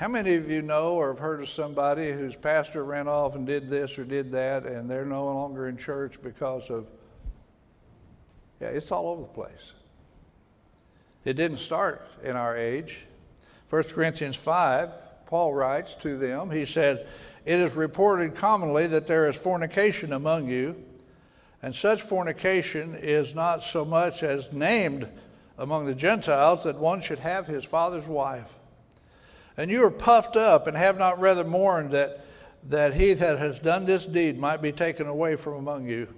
How 0.00 0.08
many 0.08 0.34
of 0.36 0.50
you 0.50 0.62
know 0.62 0.94
or 0.94 1.08
have 1.08 1.18
heard 1.18 1.40
of 1.40 1.50
somebody 1.50 2.10
whose 2.10 2.34
pastor 2.34 2.84
ran 2.84 3.06
off 3.06 3.34
and 3.34 3.46
did 3.46 3.68
this 3.68 3.98
or 3.98 4.04
did 4.04 4.32
that, 4.32 4.64
and 4.64 4.88
they're 4.88 5.04
no 5.04 5.26
longer 5.26 5.68
in 5.68 5.76
church 5.76 6.22
because 6.22 6.70
of, 6.70 6.86
yeah, 8.62 8.68
it's 8.68 8.90
all 8.90 9.08
over 9.08 9.20
the 9.20 9.28
place. 9.28 9.74
It 11.26 11.34
didn't 11.34 11.58
start 11.58 12.00
in 12.24 12.34
our 12.34 12.56
age. 12.56 13.04
1 13.68 13.82
Corinthians 13.92 14.36
5, 14.36 14.88
Paul 15.26 15.52
writes 15.52 15.94
to 15.96 16.16
them, 16.16 16.50
he 16.50 16.64
said, 16.64 17.06
It 17.44 17.58
is 17.58 17.74
reported 17.74 18.34
commonly 18.34 18.86
that 18.86 19.06
there 19.06 19.28
is 19.28 19.36
fornication 19.36 20.14
among 20.14 20.48
you, 20.48 20.82
and 21.62 21.74
such 21.74 22.00
fornication 22.00 22.94
is 22.94 23.34
not 23.34 23.62
so 23.62 23.84
much 23.84 24.22
as 24.22 24.50
named 24.50 25.06
among 25.58 25.84
the 25.84 25.94
Gentiles 25.94 26.64
that 26.64 26.76
one 26.76 27.02
should 27.02 27.18
have 27.18 27.46
his 27.46 27.66
father's 27.66 28.06
wife. 28.06 28.54
And 29.56 29.70
you 29.70 29.84
are 29.84 29.90
puffed 29.90 30.36
up 30.36 30.66
and 30.66 30.76
have 30.76 30.98
not 30.98 31.20
rather 31.20 31.44
mourned 31.44 31.92
that, 31.92 32.24
that 32.68 32.94
he 32.94 33.12
that 33.14 33.38
has 33.38 33.58
done 33.58 33.84
this 33.84 34.06
deed 34.06 34.38
might 34.38 34.62
be 34.62 34.72
taken 34.72 35.06
away 35.06 35.36
from 35.36 35.54
among 35.54 35.86
you. 35.88 36.08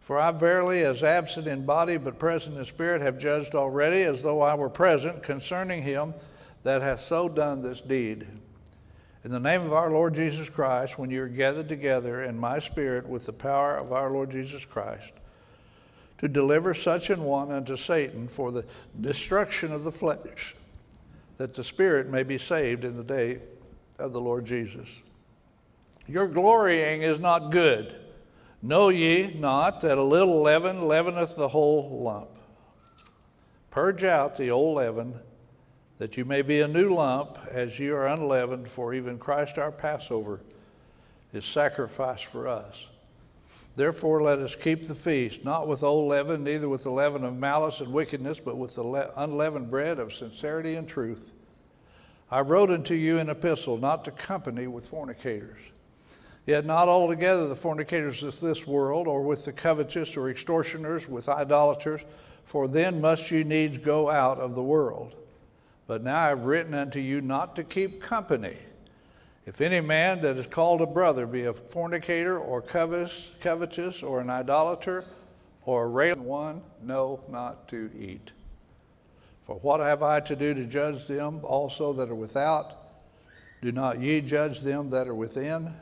For 0.00 0.20
I 0.20 0.30
verily, 0.30 0.82
as 0.82 1.02
absent 1.02 1.48
in 1.48 1.66
body 1.66 1.96
but 1.96 2.18
present 2.18 2.56
in 2.56 2.64
spirit, 2.64 3.02
have 3.02 3.18
judged 3.18 3.56
already, 3.56 4.02
as 4.02 4.22
though 4.22 4.40
I 4.40 4.54
were 4.54 4.70
present, 4.70 5.22
concerning 5.24 5.82
him 5.82 6.14
that 6.62 6.80
hath 6.80 7.00
so 7.00 7.28
done 7.28 7.62
this 7.62 7.80
deed. 7.80 8.26
In 9.24 9.32
the 9.32 9.40
name 9.40 9.62
of 9.62 9.72
our 9.72 9.90
Lord 9.90 10.14
Jesus 10.14 10.48
Christ, 10.48 10.96
when 10.96 11.10
you 11.10 11.24
are 11.24 11.28
gathered 11.28 11.68
together 11.68 12.22
in 12.22 12.38
my 12.38 12.60
spirit 12.60 13.08
with 13.08 13.26
the 13.26 13.32
power 13.32 13.76
of 13.76 13.92
our 13.92 14.08
Lord 14.10 14.30
Jesus 14.30 14.64
Christ, 14.64 15.12
to 16.18 16.28
deliver 16.28 16.72
such 16.72 17.10
an 17.10 17.24
one 17.24 17.50
unto 17.50 17.76
Satan 17.76 18.28
for 18.28 18.52
the 18.52 18.64
destruction 19.00 19.72
of 19.72 19.82
the 19.82 19.90
flesh 19.90 20.54
that 21.36 21.54
the 21.54 21.64
spirit 21.64 22.08
may 22.08 22.22
be 22.22 22.38
saved 22.38 22.84
in 22.84 22.96
the 22.96 23.04
day 23.04 23.40
of 23.98 24.12
the 24.12 24.20
Lord 24.20 24.44
Jesus. 24.44 24.88
Your 26.06 26.28
glorying 26.28 27.02
is 27.02 27.18
not 27.18 27.50
good. 27.50 27.94
Know 28.62 28.88
ye 28.88 29.34
not 29.38 29.80
that 29.82 29.98
a 29.98 30.02
little 30.02 30.42
leaven 30.42 30.82
leaveneth 30.82 31.36
the 31.36 31.48
whole 31.48 32.02
lump? 32.02 32.30
Purge 33.70 34.04
out 34.04 34.36
the 34.36 34.50
old 34.50 34.76
leaven, 34.76 35.14
that 35.98 36.16
you 36.16 36.24
may 36.24 36.42
be 36.42 36.60
a 36.60 36.68
new 36.68 36.94
lump, 36.94 37.38
as 37.50 37.78
you 37.78 37.94
are 37.94 38.06
unleavened, 38.06 38.68
for 38.68 38.94
even 38.94 39.18
Christ 39.18 39.58
our 39.58 39.72
Passover 39.72 40.40
is 41.32 41.44
sacrificed 41.44 42.24
for 42.26 42.48
us. 42.48 42.86
Therefore, 43.76 44.22
let 44.22 44.38
us 44.38 44.56
keep 44.56 44.84
the 44.84 44.94
feast, 44.94 45.44
not 45.44 45.68
with 45.68 45.82
old 45.82 46.08
leaven, 46.08 46.42
neither 46.42 46.66
with 46.66 46.82
the 46.82 46.90
leaven 46.90 47.24
of 47.24 47.36
malice 47.36 47.80
and 47.80 47.92
wickedness, 47.92 48.40
but 48.40 48.56
with 48.56 48.74
the 48.74 48.82
le- 48.82 49.10
unleavened 49.16 49.70
bread 49.70 49.98
of 49.98 50.14
sincerity 50.14 50.76
and 50.76 50.88
truth. 50.88 51.32
I 52.30 52.40
wrote 52.40 52.70
unto 52.70 52.94
you 52.94 53.18
an 53.18 53.28
epistle, 53.28 53.76
not 53.76 54.04
to 54.06 54.10
company 54.10 54.66
with 54.66 54.88
fornicators. 54.88 55.60
Yet 56.46 56.64
not 56.64 56.88
altogether 56.88 57.48
the 57.48 57.54
fornicators 57.54 58.22
of 58.22 58.40
this 58.40 58.66
world, 58.66 59.06
or 59.06 59.22
with 59.22 59.44
the 59.44 59.52
covetous, 59.52 60.16
or 60.16 60.30
extortioners, 60.30 61.06
with 61.06 61.28
idolaters, 61.28 62.00
for 62.44 62.68
then 62.68 63.02
must 63.02 63.30
you 63.30 63.44
needs 63.44 63.76
go 63.76 64.08
out 64.08 64.38
of 64.38 64.54
the 64.54 64.62
world. 64.62 65.14
But 65.86 66.02
now 66.02 66.18
I 66.18 66.28
have 66.28 66.46
written 66.46 66.72
unto 66.72 66.98
you 66.98 67.20
not 67.20 67.54
to 67.56 67.64
keep 67.64 68.00
company 68.00 68.56
if 69.46 69.60
any 69.60 69.80
man 69.80 70.20
that 70.22 70.36
is 70.36 70.46
called 70.46 70.82
a 70.82 70.86
brother 70.86 71.24
be 71.26 71.44
a 71.44 71.54
fornicator 71.54 72.36
or 72.36 72.60
covetous, 72.60 73.30
covetous 73.40 74.02
or 74.02 74.20
an 74.20 74.28
idolater 74.28 75.04
or 75.64 75.84
a 75.84 75.88
railing 75.88 76.24
one, 76.24 76.62
know 76.82 77.20
not 77.28 77.68
to 77.68 77.90
eat. 77.96 78.32
For 79.46 79.56
what 79.56 79.78
have 79.78 80.02
I 80.02 80.18
to 80.20 80.34
do 80.34 80.52
to 80.52 80.64
judge 80.64 81.06
them 81.06 81.40
also 81.44 81.92
that 81.92 82.08
are 82.08 82.14
without? 82.14 82.72
Do 83.62 83.70
not 83.70 84.00
ye 84.00 84.20
judge 84.20 84.60
them 84.60 84.90
that 84.90 85.06
are 85.06 85.14
within, 85.14 85.72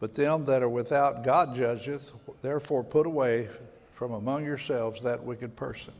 but 0.00 0.14
them 0.14 0.44
that 0.46 0.64
are 0.64 0.68
without 0.68 1.24
God 1.24 1.54
judgeth. 1.54 2.12
Therefore 2.42 2.82
put 2.82 3.06
away 3.06 3.48
from 3.94 4.12
among 4.12 4.44
yourselves 4.44 5.02
that 5.02 5.22
wicked 5.22 5.54
person. 5.54 5.94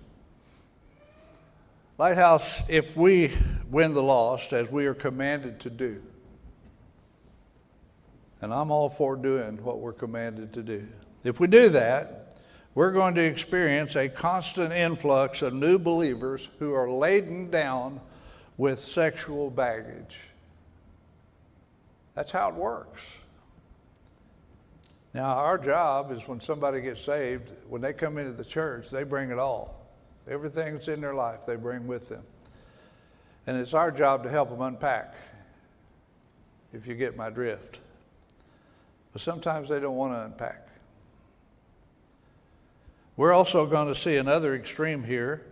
Lighthouse, 1.98 2.64
if 2.68 2.96
we 2.96 3.30
win 3.70 3.94
the 3.94 4.02
lost 4.02 4.52
as 4.52 4.68
we 4.68 4.86
are 4.86 4.94
commanded 4.94 5.60
to 5.60 5.70
do, 5.70 6.02
and 8.42 8.52
I'm 8.52 8.70
all 8.70 8.90
for 8.90 9.16
doing 9.16 9.57
what 9.62 9.78
we're 9.78 9.92
commanded 9.92 10.52
to 10.55 10.62
do. 10.62 10.87
If 11.24 11.38
we 11.38 11.46
do 11.46 11.68
that, 11.70 12.35
we're 12.74 12.92
going 12.92 13.14
to 13.14 13.24
experience 13.24 13.94
a 13.96 14.09
constant 14.09 14.72
influx 14.72 15.42
of 15.42 15.55
new 15.55 15.78
believers 15.78 16.50
who 16.59 16.74
are 16.74 16.90
laden 16.90 17.50
down 17.50 18.00
with 18.57 18.81
sexual 18.81 19.48
baggage. 19.48 20.18
That's 22.14 22.33
how 22.33 22.48
it 22.48 22.57
works. 22.57 23.02
Now, 25.14 25.37
our 25.37 25.59
job 25.59 26.11
is 26.11 26.26
when 26.26 26.40
somebody 26.40 26.81
gets 26.81 27.02
saved, 27.02 27.50
when 27.68 27.81
they 27.81 27.92
come 27.92 28.18
into 28.18 28.33
the 28.33 28.44
church, 28.44 28.90
they 28.90 29.05
bring 29.05 29.31
it 29.31 29.38
all. 29.38 29.87
Everything 30.28 30.74
that's 30.74 30.88
in 30.88 31.00
their 31.00 31.14
life, 31.14 31.46
they 31.46 31.57
bring 31.57 31.87
with 31.87 32.09
them. 32.09 32.24
And 33.46 33.57
it's 33.57 33.74
our 33.74 33.90
job 33.90 34.22
to 34.22 34.31
help 34.31 34.48
them 34.50 34.62
unpack, 34.62 35.14
if 36.72 36.87
you 36.87 36.94
get 36.94 37.16
my 37.16 37.28
drift. 37.28 37.81
But 39.12 39.22
sometimes 39.22 39.68
they 39.68 39.81
don't 39.81 39.96
want 39.96 40.14
to 40.14 40.25
unpack. 40.25 40.68
We're 43.16 43.33
also 43.33 43.66
going 43.66 43.88
to 43.88 43.94
see 43.94 44.16
another 44.16 44.55
extreme 44.55 45.05
here. 45.05 45.42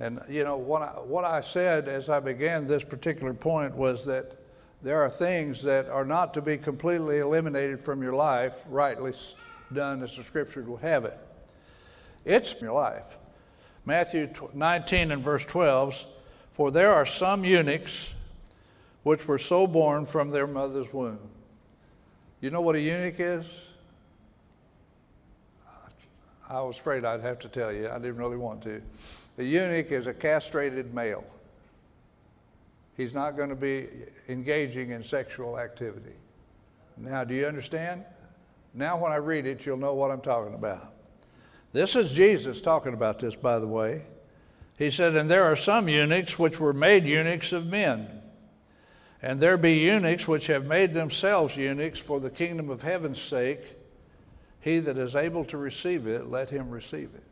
And, 0.00 0.20
you 0.28 0.42
know, 0.42 0.56
what 0.56 0.82
I, 0.82 0.86
what 0.86 1.24
I 1.24 1.40
said 1.40 1.88
as 1.88 2.08
I 2.08 2.18
began 2.18 2.66
this 2.66 2.82
particular 2.82 3.32
point 3.32 3.74
was 3.74 4.04
that 4.06 4.36
there 4.82 5.00
are 5.00 5.08
things 5.08 5.62
that 5.62 5.88
are 5.88 6.04
not 6.04 6.34
to 6.34 6.42
be 6.42 6.58
completely 6.58 7.18
eliminated 7.18 7.80
from 7.80 8.02
your 8.02 8.12
life, 8.12 8.64
rightly 8.68 9.12
done 9.72 10.02
as 10.02 10.16
the 10.16 10.24
scripture 10.24 10.62
will 10.62 10.76
have 10.78 11.04
it. 11.04 11.18
It's 12.24 12.60
your 12.60 12.72
life. 12.72 13.16
Matthew 13.86 14.28
19 14.52 15.12
and 15.12 15.22
verse 15.22 15.44
12 15.46 16.04
For 16.54 16.70
there 16.70 16.92
are 16.92 17.06
some 17.06 17.44
eunuchs 17.44 18.12
which 19.04 19.26
were 19.28 19.38
so 19.38 19.66
born 19.66 20.06
from 20.06 20.30
their 20.30 20.46
mother's 20.46 20.92
womb. 20.92 21.18
You 22.44 22.50
know 22.50 22.60
what 22.60 22.76
a 22.76 22.78
eunuch 22.78 23.20
is? 23.20 23.46
I 26.46 26.60
was 26.60 26.76
afraid 26.76 27.02
I'd 27.02 27.22
have 27.22 27.38
to 27.38 27.48
tell 27.48 27.72
you. 27.72 27.88
I 27.88 27.94
didn't 27.94 28.18
really 28.18 28.36
want 28.36 28.60
to. 28.64 28.82
A 29.38 29.42
eunuch 29.42 29.90
is 29.90 30.06
a 30.06 30.12
castrated 30.12 30.92
male. 30.92 31.24
He's 32.98 33.14
not 33.14 33.38
going 33.38 33.48
to 33.48 33.56
be 33.56 33.86
engaging 34.28 34.90
in 34.90 35.02
sexual 35.02 35.58
activity. 35.58 36.12
Now, 36.98 37.24
do 37.24 37.32
you 37.32 37.46
understand? 37.46 38.04
Now, 38.74 38.98
when 38.98 39.10
I 39.10 39.16
read 39.16 39.46
it, 39.46 39.64
you'll 39.64 39.78
know 39.78 39.94
what 39.94 40.10
I'm 40.10 40.20
talking 40.20 40.52
about. 40.52 40.92
This 41.72 41.96
is 41.96 42.12
Jesus 42.12 42.60
talking 42.60 42.92
about 42.92 43.20
this, 43.20 43.34
by 43.34 43.58
the 43.58 43.66
way. 43.66 44.02
He 44.76 44.90
said, 44.90 45.16
And 45.16 45.30
there 45.30 45.44
are 45.44 45.56
some 45.56 45.88
eunuchs 45.88 46.38
which 46.38 46.60
were 46.60 46.74
made 46.74 47.06
eunuchs 47.06 47.52
of 47.52 47.68
men. 47.68 48.20
And 49.24 49.40
there 49.40 49.56
be 49.56 49.78
eunuchs 49.78 50.28
which 50.28 50.48
have 50.48 50.66
made 50.66 50.92
themselves 50.92 51.56
eunuchs 51.56 51.98
for 51.98 52.20
the 52.20 52.28
kingdom 52.28 52.68
of 52.68 52.82
heaven's 52.82 53.18
sake. 53.18 53.78
He 54.60 54.80
that 54.80 54.98
is 54.98 55.14
able 55.14 55.46
to 55.46 55.56
receive 55.56 56.06
it, 56.06 56.26
let 56.26 56.50
him 56.50 56.68
receive 56.68 57.08
it. 57.14 57.24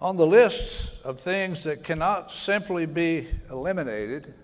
On 0.00 0.16
the 0.16 0.26
list 0.26 0.92
of 1.04 1.20
things 1.20 1.62
that 1.62 1.84
cannot 1.84 2.32
simply 2.32 2.84
be 2.84 3.28
eliminated 3.48 4.34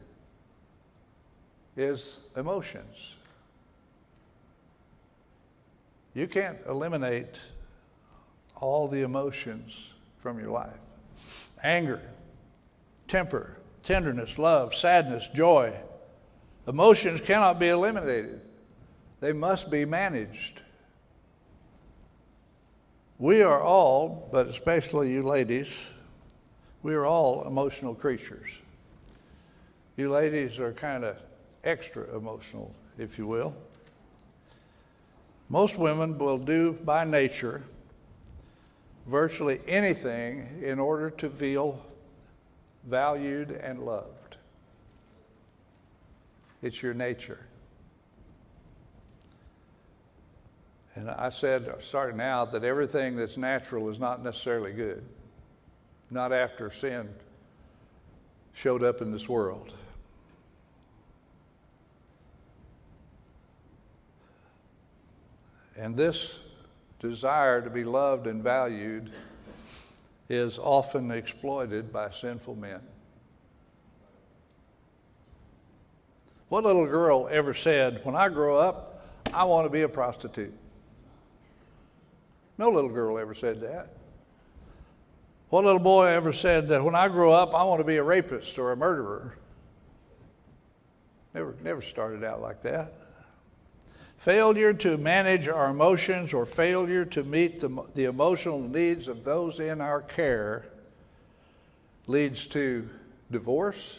is 1.77 2.20
emotions. 2.37 3.16
You 6.14 6.29
can't 6.29 6.59
eliminate 6.68 7.40
all 8.55 8.87
the 8.87 9.03
emotions 9.03 9.90
from 10.20 10.38
your 10.38 10.51
life 10.51 10.79
anger, 11.64 12.01
temper, 13.09 13.57
tenderness, 13.83 14.38
love, 14.38 14.75
sadness, 14.75 15.29
joy. 15.29 15.73
Emotions 16.66 17.21
cannot 17.21 17.59
be 17.59 17.68
eliminated, 17.68 18.40
they 19.21 19.33
must 19.33 19.71
be 19.71 19.85
managed. 19.85 20.61
We 23.18 23.42
are 23.42 23.62
all, 23.62 24.29
but 24.33 24.49
especially 24.49 25.12
you 25.12 25.23
ladies, 25.23 25.73
we 26.83 26.95
are 26.95 27.07
all 27.07 27.47
emotional 27.47 27.95
creatures. 27.95 28.51
You 29.97 30.09
ladies 30.11 30.59
are 30.59 30.73
kind 30.73 31.05
of 31.05 31.23
extra 31.62 32.16
emotional, 32.16 32.75
if 32.99 33.18
you 33.18 33.27
will. 33.27 33.55
Most 35.49 35.77
women 35.79 36.18
will 36.18 36.38
do 36.38 36.73
by 36.73 37.05
nature 37.05 37.62
virtually 39.07 39.61
anything 39.68 40.61
in 40.62 40.79
order 40.79 41.11
to 41.11 41.29
feel 41.29 41.85
valued, 42.85 43.51
and 43.51 43.81
loved. 43.81 44.37
It's 46.62 46.83
your 46.83 46.95
nature. 46.95 47.47
And 50.95 51.11
I 51.11 51.31
said, 51.31 51.73
starting 51.79 52.21
out, 52.21 52.53
that 52.53 52.64
everything 52.64 53.16
that's 53.16 53.37
natural 53.37 53.88
is 53.88 53.99
not 53.99 54.23
necessarily 54.23 54.73
good, 54.73 55.03
not 56.11 56.33
after 56.33 56.71
sin 56.71 57.09
showed 58.53 58.83
up 58.83 59.01
in 59.01 59.11
this 59.11 59.29
world. 59.29 59.73
And 65.77 65.97
this 65.97 66.38
desire 67.01 67.62
to 67.62 67.71
be 67.71 67.85
loved 67.85 68.27
and 68.27 68.42
valued 68.42 69.11
is 70.33 70.59
often 70.59 71.11
exploited 71.11 71.92
by 71.92 72.11
sinful 72.11 72.56
men. 72.56 72.81
What 76.48 76.65
little 76.65 76.87
girl 76.87 77.29
ever 77.31 77.54
said, 77.54 78.00
When 78.02 78.17
I 78.17 78.29
grow 78.29 78.56
up, 78.56 79.06
I 79.33 79.44
want 79.44 79.67
to 79.67 79.71
be 79.71 79.83
a 79.83 79.88
prostitute? 79.88 80.54
No 82.56 82.71
little 82.71 82.90
girl 82.90 83.19
ever 83.19 83.35
said 83.35 83.61
that. 83.61 83.90
What 85.50 85.65
little 85.65 85.81
boy 85.81 86.06
ever 86.06 86.33
said 86.33 86.69
that 86.69 86.83
when 86.83 86.94
I 86.94 87.09
grow 87.09 87.31
up, 87.31 87.54
I 87.54 87.63
want 87.65 87.81
to 87.81 87.85
be 87.85 87.98
a 87.98 88.02
rapist 88.02 88.59
or 88.59 88.73
a 88.73 88.77
murderer? 88.77 89.37
Never, 91.35 91.54
never 91.63 91.83
started 91.83 92.25
out 92.25 92.40
like 92.40 92.63
that. 92.63 93.02
Failure 94.23 94.73
to 94.73 94.96
manage 94.98 95.48
our 95.48 95.68
emotions 95.68 96.33
or 96.33 96.46
failure 96.46 97.04
to 97.04 97.25
meet 97.25 97.58
the, 97.58 97.68
the 97.96 98.04
emotional 98.04 98.60
needs 98.60 99.08
of 99.08 99.25
those 99.25 99.58
in 99.58 99.81
our 99.81 100.00
care 100.00 100.64
leads 102.06 102.46
to 102.46 102.88
divorce, 103.33 103.98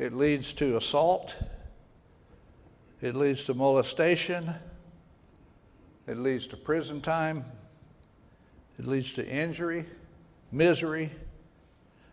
it 0.00 0.12
leads 0.12 0.52
to 0.54 0.76
assault, 0.76 1.36
it 3.00 3.14
leads 3.14 3.44
to 3.44 3.54
molestation, 3.54 4.52
it 6.08 6.18
leads 6.18 6.48
to 6.48 6.56
prison 6.56 7.00
time, 7.00 7.44
it 8.76 8.88
leads 8.88 9.14
to 9.14 9.24
injury, 9.24 9.86
misery, 10.50 11.12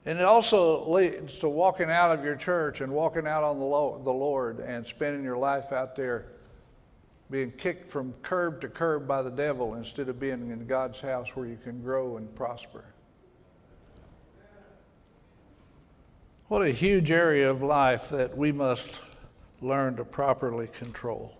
And 0.05 0.19
it 0.19 0.25
also 0.25 0.87
leads 0.87 1.39
to 1.39 1.49
walking 1.49 1.89
out 1.89 2.11
of 2.11 2.23
your 2.23 2.35
church 2.35 2.81
and 2.81 2.93
walking 2.93 3.25
out 3.25 3.43
on 3.43 3.57
the 3.57 3.65
Lord 4.13 4.59
and 4.59 4.85
spending 4.85 5.23
your 5.23 5.37
life 5.37 5.71
out 5.71 5.95
there 5.95 6.27
being 7.31 7.51
kicked 7.53 7.89
from 7.89 8.13
curb 8.21 8.59
to 8.59 8.67
curb 8.67 9.07
by 9.07 9.21
the 9.21 9.31
devil 9.31 9.75
instead 9.75 10.09
of 10.09 10.19
being 10.19 10.51
in 10.51 10.67
God's 10.67 10.99
house 10.99 11.33
where 11.33 11.45
you 11.45 11.57
can 11.63 11.81
grow 11.81 12.17
and 12.17 12.33
prosper. 12.35 12.83
What 16.49 16.61
a 16.61 16.71
huge 16.71 17.09
area 17.09 17.49
of 17.49 17.63
life 17.63 18.09
that 18.09 18.37
we 18.37 18.51
must 18.51 18.99
learn 19.61 19.95
to 19.95 20.03
properly 20.03 20.67
control. 20.67 21.37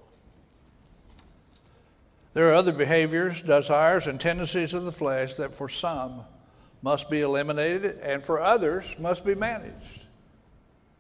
There 2.33 2.49
are 2.49 2.53
other 2.53 2.71
behaviors, 2.71 3.41
desires, 3.41 4.07
and 4.07 4.17
tendencies 4.17 4.73
of 4.73 4.85
the 4.85 4.91
flesh 4.93 5.33
that 5.33 5.53
for 5.53 5.67
some 5.67 6.21
must 6.81 7.09
be 7.09 7.19
eliminated 7.19 7.97
and 7.99 8.23
for 8.23 8.39
others 8.39 8.95
must 8.97 9.25
be 9.25 9.35
managed. 9.35 10.05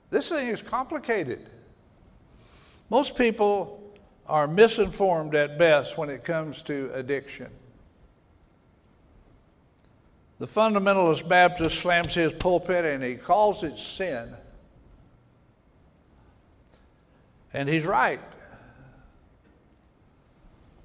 This 0.09 0.27
thing 0.27 0.47
is 0.47 0.61
complicated. 0.61 1.47
Most 2.89 3.15
people 3.17 3.80
are 4.31 4.47
misinformed 4.47 5.35
at 5.35 5.57
best 5.57 5.97
when 5.97 6.09
it 6.09 6.23
comes 6.23 6.63
to 6.63 6.89
addiction. 6.93 7.49
The 10.39 10.47
fundamentalist 10.47 11.27
Baptist 11.27 11.79
slams 11.79 12.13
his 12.15 12.31
pulpit 12.31 12.85
and 12.85 13.03
he 13.03 13.15
calls 13.15 13.61
it 13.61 13.77
sin. 13.77 14.33
And 17.53 17.67
he's 17.67 17.85
right. 17.85 18.21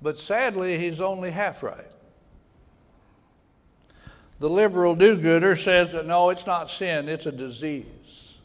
But 0.03 0.19
sadly, 0.19 0.77
he's 0.77 1.01
only 1.01 1.31
half 1.31 1.63
right. 1.63 1.87
The 4.41 4.51
liberal 4.51 4.97
do 4.97 5.17
gooder 5.17 5.55
says 5.55 5.93
that 5.93 6.05
no, 6.05 6.31
it's 6.31 6.47
not 6.47 6.69
sin, 6.69 7.09
it's 7.09 7.27
a 7.27 7.33
disease. 7.33 8.39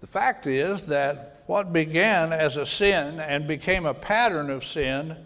The 0.00 0.06
fact 0.06 0.46
is 0.46 0.86
that 0.86 1.31
what 1.46 1.72
began 1.72 2.32
as 2.32 2.56
a 2.56 2.66
sin 2.66 3.20
and 3.20 3.46
became 3.46 3.86
a 3.86 3.94
pattern 3.94 4.50
of 4.50 4.64
sin 4.64 5.16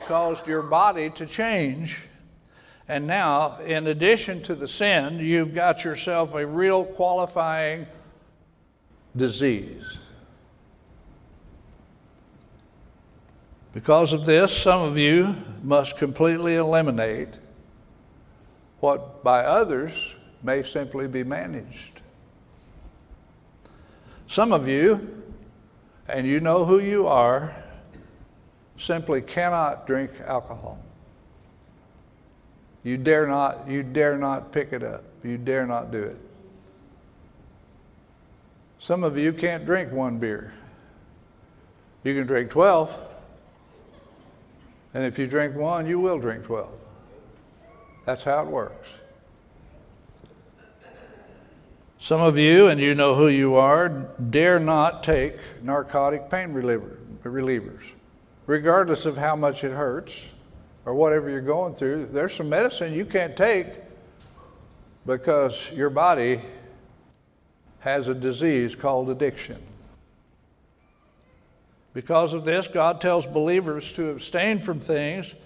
caused 0.00 0.46
your 0.46 0.62
body 0.62 1.10
to 1.10 1.26
change. 1.26 2.02
And 2.88 3.06
now, 3.06 3.58
in 3.58 3.86
addition 3.86 4.42
to 4.42 4.54
the 4.54 4.68
sin, 4.68 5.18
you've 5.20 5.54
got 5.54 5.84
yourself 5.84 6.34
a 6.34 6.46
real 6.46 6.84
qualifying 6.84 7.86
disease. 9.16 9.98
Because 13.72 14.12
of 14.12 14.26
this, 14.26 14.54
some 14.54 14.82
of 14.82 14.98
you 14.98 15.34
must 15.62 15.96
completely 15.96 16.56
eliminate 16.56 17.38
what 18.80 19.22
by 19.24 19.44
others 19.44 20.14
may 20.42 20.62
simply 20.62 21.08
be 21.08 21.24
managed. 21.24 22.00
Some 24.26 24.52
of 24.52 24.68
you, 24.68 25.21
and 26.08 26.26
you 26.26 26.40
know 26.40 26.64
who 26.64 26.78
you 26.78 27.06
are, 27.06 27.54
simply 28.76 29.20
cannot 29.20 29.86
drink 29.86 30.10
alcohol. 30.24 30.78
You 32.84 32.96
dare 32.96 33.26
not, 33.26 33.68
you 33.68 33.82
dare 33.82 34.18
not 34.18 34.52
pick 34.52 34.72
it 34.72 34.82
up. 34.82 35.04
You 35.22 35.38
dare 35.38 35.66
not 35.66 35.92
do 35.92 36.02
it. 36.02 36.18
Some 38.80 39.04
of 39.04 39.16
you 39.16 39.32
can't 39.32 39.64
drink 39.64 39.92
one 39.92 40.18
beer. 40.18 40.52
You 42.02 42.14
can 42.14 42.26
drink 42.26 42.50
12. 42.50 43.08
And 44.94 45.04
if 45.04 45.18
you 45.18 45.28
drink 45.28 45.54
one, 45.54 45.86
you 45.86 46.00
will 46.00 46.18
drink 46.18 46.44
12. 46.44 46.68
That's 48.04 48.24
how 48.24 48.42
it 48.42 48.48
works. 48.48 48.98
Some 52.02 52.20
of 52.20 52.36
you, 52.36 52.66
and 52.66 52.80
you 52.80 52.94
know 52.94 53.14
who 53.14 53.28
you 53.28 53.54
are, 53.54 53.88
dare 53.88 54.58
not 54.58 55.04
take 55.04 55.36
narcotic 55.62 56.28
pain 56.28 56.52
reliever, 56.52 56.98
relievers, 57.22 57.82
regardless 58.46 59.06
of 59.06 59.16
how 59.16 59.36
much 59.36 59.62
it 59.62 59.70
hurts 59.70 60.26
or 60.84 60.94
whatever 60.94 61.30
you're 61.30 61.40
going 61.40 61.76
through. 61.76 62.06
There's 62.06 62.34
some 62.34 62.48
medicine 62.48 62.92
you 62.92 63.04
can't 63.04 63.36
take 63.36 63.68
because 65.06 65.70
your 65.70 65.90
body 65.90 66.40
has 67.78 68.08
a 68.08 68.14
disease 68.14 68.74
called 68.74 69.08
addiction. 69.08 69.62
Because 71.94 72.32
of 72.32 72.44
this, 72.44 72.66
God 72.66 73.00
tells 73.00 73.26
believers 73.26 73.92
to 73.92 74.10
abstain 74.10 74.58
from 74.58 74.80
things 74.80 75.36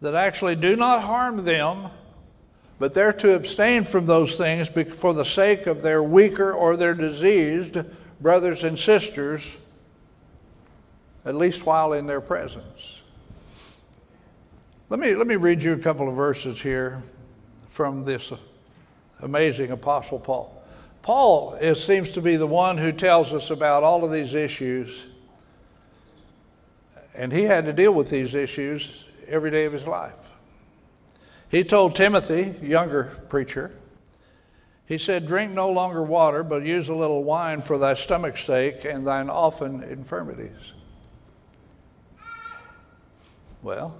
that 0.00 0.16
actually 0.16 0.56
do 0.56 0.74
not 0.74 1.02
harm 1.02 1.44
them, 1.44 1.88
but 2.80 2.94
they're 2.94 3.12
to 3.12 3.34
abstain 3.34 3.84
from 3.84 4.06
those 4.06 4.36
things 4.36 4.68
for 4.96 5.14
the 5.14 5.24
sake 5.24 5.66
of 5.66 5.82
their 5.82 6.02
weaker 6.02 6.50
or 6.52 6.76
their 6.76 6.94
diseased 6.94 7.78
brothers 8.20 8.64
and 8.64 8.76
sisters, 8.78 9.56
at 11.26 11.34
least 11.34 11.66
while 11.66 11.92
in 11.92 12.06
their 12.06 12.22
presence. 12.22 13.02
Let 14.88 14.98
me, 14.98 15.14
let 15.14 15.26
me 15.26 15.36
read 15.36 15.62
you 15.62 15.74
a 15.74 15.78
couple 15.78 16.08
of 16.08 16.16
verses 16.16 16.60
here 16.60 17.02
from 17.68 18.04
this 18.06 18.32
amazing 19.20 19.70
Apostle 19.70 20.18
Paul. 20.18 20.64
Paul 21.02 21.54
is, 21.54 21.84
seems 21.84 22.10
to 22.12 22.22
be 22.22 22.36
the 22.36 22.46
one 22.46 22.78
who 22.78 22.92
tells 22.92 23.34
us 23.34 23.50
about 23.50 23.84
all 23.84 24.04
of 24.04 24.10
these 24.10 24.32
issues 24.34 25.06
and 27.14 27.30
he 27.30 27.42
had 27.42 27.66
to 27.66 27.72
deal 27.74 27.92
with 27.92 28.08
these 28.08 28.34
issues 28.34 29.04
every 29.28 29.50
day 29.50 29.66
of 29.66 29.74
his 29.74 29.86
life. 29.86 30.19
He 31.50 31.64
told 31.64 31.96
Timothy, 31.96 32.54
younger 32.64 33.04
preacher, 33.28 33.72
he 34.86 34.98
said, 34.98 35.26
Drink 35.26 35.52
no 35.52 35.70
longer 35.70 36.02
water, 36.02 36.42
but 36.44 36.64
use 36.64 36.88
a 36.88 36.94
little 36.94 37.24
wine 37.24 37.60
for 37.60 37.76
thy 37.76 37.94
stomach's 37.94 38.42
sake 38.42 38.84
and 38.84 39.06
thine 39.06 39.28
often 39.28 39.82
infirmities. 39.82 40.72
Well, 43.62 43.96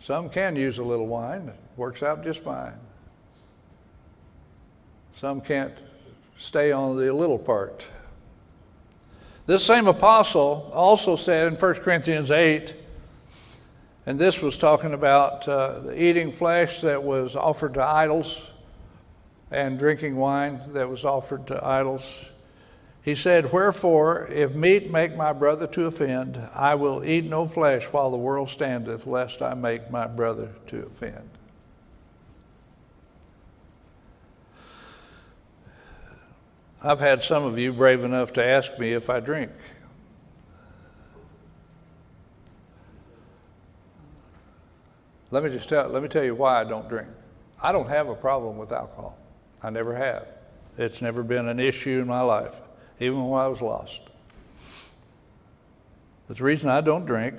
some 0.00 0.30
can 0.30 0.56
use 0.56 0.78
a 0.78 0.82
little 0.82 1.06
wine, 1.06 1.48
it 1.48 1.60
works 1.76 2.02
out 2.02 2.24
just 2.24 2.42
fine. 2.42 2.74
Some 5.14 5.42
can't 5.42 5.74
stay 6.38 6.72
on 6.72 6.96
the 6.96 7.12
little 7.12 7.38
part. 7.38 7.86
This 9.46 9.64
same 9.64 9.86
apostle 9.86 10.70
also 10.72 11.16
said 11.16 11.48
in 11.52 11.58
1 11.58 11.74
Corinthians 11.76 12.30
8, 12.30 12.74
and 14.04 14.18
this 14.18 14.42
was 14.42 14.58
talking 14.58 14.94
about 14.94 15.46
uh, 15.46 15.80
eating 15.94 16.32
flesh 16.32 16.80
that 16.80 17.02
was 17.02 17.36
offered 17.36 17.74
to 17.74 17.82
idols 17.82 18.50
and 19.50 19.78
drinking 19.78 20.16
wine 20.16 20.60
that 20.72 20.88
was 20.88 21.04
offered 21.04 21.46
to 21.46 21.64
idols. 21.64 22.30
He 23.02 23.14
said, 23.14 23.52
Wherefore, 23.52 24.26
if 24.28 24.54
meat 24.54 24.90
make 24.90 25.16
my 25.16 25.32
brother 25.32 25.66
to 25.68 25.86
offend, 25.86 26.40
I 26.54 26.74
will 26.74 27.04
eat 27.04 27.24
no 27.24 27.46
flesh 27.46 27.84
while 27.86 28.10
the 28.10 28.16
world 28.16 28.48
standeth, 28.48 29.06
lest 29.06 29.42
I 29.42 29.54
make 29.54 29.90
my 29.90 30.06
brother 30.06 30.50
to 30.68 30.86
offend. 30.86 31.28
I've 36.82 37.00
had 37.00 37.22
some 37.22 37.44
of 37.44 37.58
you 37.58 37.72
brave 37.72 38.02
enough 38.02 38.32
to 38.32 38.44
ask 38.44 38.76
me 38.78 38.92
if 38.92 39.08
I 39.08 39.20
drink. 39.20 39.52
Let 45.32 45.44
me 45.44 45.50
just 45.50 45.70
tell, 45.70 45.88
let 45.88 46.02
me 46.02 46.10
tell 46.10 46.22
you 46.22 46.34
why 46.34 46.60
I 46.60 46.64
don't 46.64 46.88
drink. 46.90 47.08
I 47.60 47.72
don't 47.72 47.88
have 47.88 48.10
a 48.10 48.14
problem 48.14 48.58
with 48.58 48.70
alcohol. 48.70 49.16
I 49.62 49.70
never 49.70 49.96
have. 49.96 50.28
It's 50.76 51.00
never 51.00 51.22
been 51.22 51.48
an 51.48 51.58
issue 51.58 52.00
in 52.00 52.06
my 52.06 52.20
life, 52.20 52.54
even 53.00 53.26
when 53.26 53.40
I 53.40 53.48
was 53.48 53.62
lost. 53.62 54.02
But 56.28 56.36
the 56.36 56.44
reason 56.44 56.68
I 56.68 56.82
don't 56.82 57.06
drink 57.06 57.36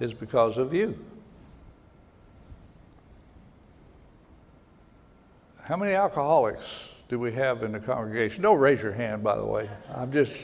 is 0.00 0.12
because 0.12 0.58
of 0.58 0.74
you. 0.74 0.98
How 5.62 5.76
many 5.76 5.92
alcoholics 5.92 6.88
do 7.08 7.20
we 7.20 7.30
have 7.32 7.62
in 7.62 7.70
the 7.70 7.78
congregation? 7.78 8.42
Don't 8.42 8.58
raise 8.58 8.82
your 8.82 8.92
hand, 8.92 9.22
by 9.22 9.36
the 9.36 9.46
way. 9.46 9.70
I'm 9.94 10.10
just, 10.10 10.42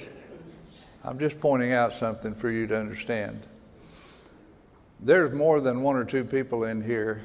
I'm 1.02 1.18
just 1.18 1.40
pointing 1.40 1.72
out 1.72 1.92
something 1.92 2.36
for 2.36 2.50
you 2.50 2.68
to 2.68 2.78
understand. 2.78 3.42
There's 5.00 5.32
more 5.32 5.60
than 5.60 5.82
one 5.82 5.96
or 5.96 6.04
two 6.04 6.24
people 6.24 6.64
in 6.64 6.82
here 6.82 7.22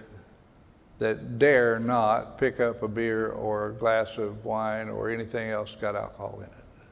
that 1.00 1.40
dare 1.40 1.80
not 1.80 2.38
pick 2.38 2.60
up 2.60 2.84
a 2.84 2.88
beer 2.88 3.30
or 3.32 3.70
a 3.70 3.74
glass 3.74 4.18
of 4.18 4.46
wine 4.46 4.88
or 4.88 5.10
anything 5.10 5.50
else 5.50 5.76
got 5.76 5.96
alcohol 5.96 6.36
in 6.38 6.46
it. 6.46 6.86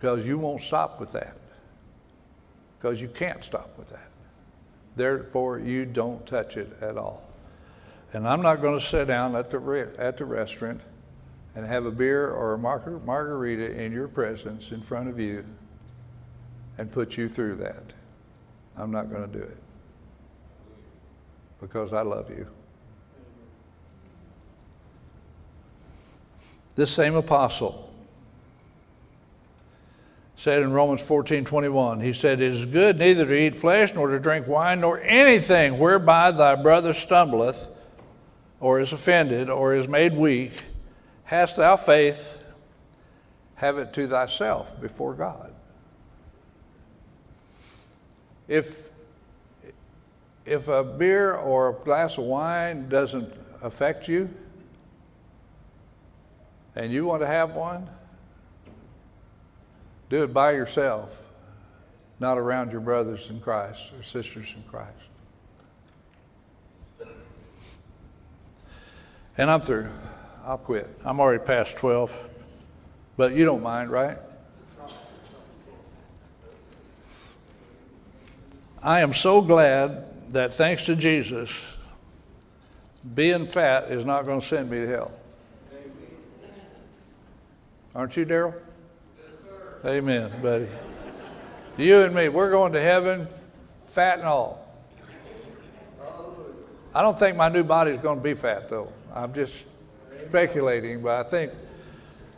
Because 0.00 0.26
you 0.26 0.36
won't 0.38 0.60
stop 0.60 0.98
with 0.98 1.12
that. 1.12 1.36
Because 2.78 3.00
you 3.00 3.08
can't 3.08 3.44
stop 3.44 3.70
with 3.78 3.88
that. 3.90 4.10
Therefore, 4.96 5.58
you 5.58 5.84
don't 5.86 6.26
touch 6.26 6.56
it 6.56 6.72
at 6.80 6.96
all. 6.96 7.22
And 8.12 8.26
I'm 8.26 8.42
not 8.42 8.62
going 8.62 8.78
to 8.78 8.84
sit 8.84 9.06
down 9.06 9.36
at 9.36 9.50
the, 9.50 9.58
re- 9.58 9.94
at 9.98 10.16
the 10.16 10.24
restaurant 10.24 10.80
and 11.54 11.66
have 11.66 11.86
a 11.86 11.90
beer 11.90 12.30
or 12.30 12.54
a 12.54 12.58
mar- 12.58 13.00
margarita 13.04 13.80
in 13.80 13.92
your 13.92 14.08
presence 14.08 14.72
in 14.72 14.82
front 14.82 15.08
of 15.08 15.20
you 15.20 15.44
and 16.78 16.90
put 16.90 17.16
you 17.16 17.28
through 17.28 17.56
that. 17.56 17.92
I'm 18.78 18.90
not 18.90 19.10
going 19.10 19.30
to 19.30 19.38
do 19.38 19.42
it 19.42 19.56
because 21.60 21.92
I 21.92 22.02
love 22.02 22.30
you. 22.30 22.46
This 26.74 26.90
same 26.90 27.14
apostle 27.14 27.90
said 30.36 30.62
in 30.62 30.70
Romans 30.70 31.00
14 31.00 31.44
21, 31.44 32.00
he 32.00 32.12
said, 32.12 32.40
It 32.42 32.52
is 32.52 32.66
good 32.66 32.98
neither 32.98 33.24
to 33.24 33.34
eat 33.34 33.58
flesh 33.58 33.94
nor 33.94 34.08
to 34.08 34.18
drink 34.18 34.46
wine 34.46 34.80
nor 34.80 35.00
anything 35.02 35.78
whereby 35.78 36.30
thy 36.30 36.54
brother 36.54 36.92
stumbleth 36.92 37.68
or 38.60 38.78
is 38.78 38.92
offended 38.92 39.48
or 39.48 39.74
is 39.74 39.88
made 39.88 40.14
weak. 40.14 40.52
Hast 41.24 41.56
thou 41.56 41.76
faith? 41.76 42.42
Have 43.56 43.78
it 43.78 43.94
to 43.94 44.06
thyself 44.06 44.78
before 44.78 45.14
God. 45.14 45.55
If, 48.48 48.88
if 50.44 50.68
a 50.68 50.84
beer 50.84 51.34
or 51.34 51.70
a 51.70 51.72
glass 51.72 52.18
of 52.18 52.24
wine 52.24 52.88
doesn't 52.88 53.32
affect 53.62 54.08
you, 54.08 54.30
and 56.74 56.92
you 56.92 57.06
want 57.06 57.22
to 57.22 57.26
have 57.26 57.56
one, 57.56 57.88
do 60.08 60.22
it 60.22 60.32
by 60.32 60.52
yourself, 60.52 61.22
not 62.20 62.38
around 62.38 62.70
your 62.70 62.80
brothers 62.80 63.28
in 63.30 63.40
Christ 63.40 63.90
or 63.96 64.02
sisters 64.02 64.54
in 64.56 64.62
Christ. 64.70 64.92
And 69.38 69.50
I'm 69.50 69.60
through. 69.60 69.88
I'll 70.44 70.58
quit. 70.58 70.88
I'm 71.04 71.20
already 71.20 71.42
past 71.42 71.76
12. 71.76 72.16
But 73.16 73.34
you 73.34 73.44
don't 73.44 73.62
mind, 73.62 73.90
right? 73.90 74.18
I 78.82 79.00
am 79.00 79.12
so 79.12 79.40
glad 79.40 80.32
that 80.32 80.52
thanks 80.54 80.84
to 80.86 80.96
Jesus, 80.96 81.76
being 83.14 83.46
fat 83.46 83.84
is 83.90 84.04
not 84.04 84.24
going 84.24 84.40
to 84.40 84.46
send 84.46 84.70
me 84.70 84.78
to 84.78 84.86
hell. 84.86 85.12
Aren't 87.94 88.16
you, 88.16 88.26
Daryl? 88.26 88.54
Amen, 89.84 90.30
buddy. 90.42 90.68
You 91.78 92.02
and 92.02 92.14
me, 92.14 92.28
we're 92.28 92.50
going 92.50 92.72
to 92.74 92.80
heaven, 92.80 93.26
fat 93.86 94.18
and 94.18 94.28
all. 94.28 94.62
I 96.94 97.02
don't 97.02 97.18
think 97.18 97.36
my 97.36 97.48
new 97.48 97.64
body 97.64 97.92
is 97.92 98.00
going 98.00 98.18
to 98.18 98.24
be 98.24 98.34
fat, 98.34 98.68
though. 98.68 98.92
I'm 99.14 99.32
just 99.32 99.64
speculating, 100.26 101.02
but 101.02 101.24
I 101.26 101.28
think, 101.28 101.52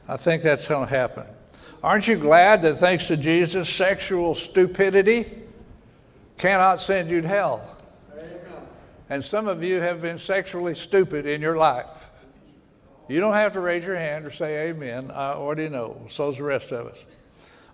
I 0.07 0.17
think 0.17 0.43
that's 0.43 0.69
going 0.69 0.89
to 0.89 0.95
happen. 0.95 1.25
Aren't 1.83 2.07
you 2.07 2.17
glad 2.17 2.63
that 2.63 2.77
thanks 2.77 3.09
to 3.09 3.17
Jesus, 3.17 3.69
sexual 3.69 4.35
stupidity 4.35 5.27
cannot 6.39 6.81
send 6.81 7.11
you 7.11 7.21
to 7.21 7.29
hell? 7.29 7.77
And 9.11 9.25
some 9.25 9.49
of 9.49 9.65
you 9.65 9.81
have 9.81 10.03
been 10.03 10.19
sexually 10.19 10.75
stupid 10.75 11.27
in 11.27 11.41
your 11.41 11.57
life. 11.57 12.11
You 13.09 13.21
don't 13.21 13.35
have 13.35 13.55
to 13.55 13.61
raise 13.61 13.85
your 13.85 13.97
hand 13.97 14.27
or 14.27 14.31
say 14.31 14.69
amen. 14.69 15.11
I 15.11 15.33
already 15.33 15.69
know. 15.69 16.03
So's 16.09 16.37
the 16.37 16.45
rest 16.45 16.73
of 16.73 16.87
us. 16.87 16.99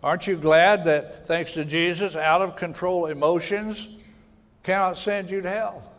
Aren't 0.02 0.26
you 0.26 0.36
glad 0.36 0.84
that 0.84 1.26
thanks 1.26 1.54
to 1.54 1.64
Jesus, 1.64 2.14
out 2.14 2.42
of 2.42 2.56
control 2.56 3.06
emotions 3.06 3.88
cannot 4.62 4.96
send 4.96 5.30
you 5.30 5.40
to 5.40 5.48
hell? 5.48 5.90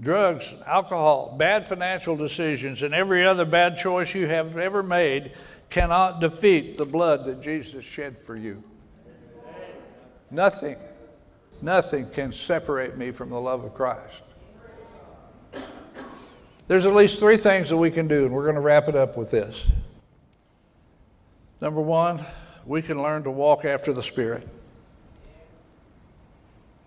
Drugs, 0.00 0.52
alcohol, 0.66 1.36
bad 1.38 1.68
financial 1.68 2.16
decisions, 2.16 2.82
and 2.82 2.92
every 2.92 3.24
other 3.24 3.44
bad 3.44 3.76
choice 3.76 4.14
you 4.16 4.26
have 4.26 4.56
ever 4.56 4.82
made 4.82 5.32
cannot 5.72 6.20
defeat 6.20 6.76
the 6.76 6.84
blood 6.84 7.24
that 7.24 7.40
Jesus 7.40 7.82
shed 7.82 8.18
for 8.18 8.36
you. 8.36 8.62
Nothing, 10.30 10.76
nothing 11.62 12.10
can 12.10 12.30
separate 12.30 12.98
me 12.98 13.10
from 13.10 13.30
the 13.30 13.40
love 13.40 13.64
of 13.64 13.72
Christ. 13.72 14.22
There's 16.68 16.84
at 16.84 16.94
least 16.94 17.18
three 17.18 17.38
things 17.38 17.70
that 17.70 17.78
we 17.78 17.90
can 17.90 18.06
do, 18.06 18.26
and 18.26 18.34
we're 18.34 18.44
going 18.44 18.54
to 18.54 18.60
wrap 18.60 18.86
it 18.86 18.94
up 18.94 19.16
with 19.16 19.30
this. 19.30 19.66
Number 21.62 21.80
one, 21.80 22.22
we 22.66 22.82
can 22.82 23.02
learn 23.02 23.22
to 23.24 23.30
walk 23.30 23.64
after 23.64 23.94
the 23.94 24.02
Spirit. 24.02 24.46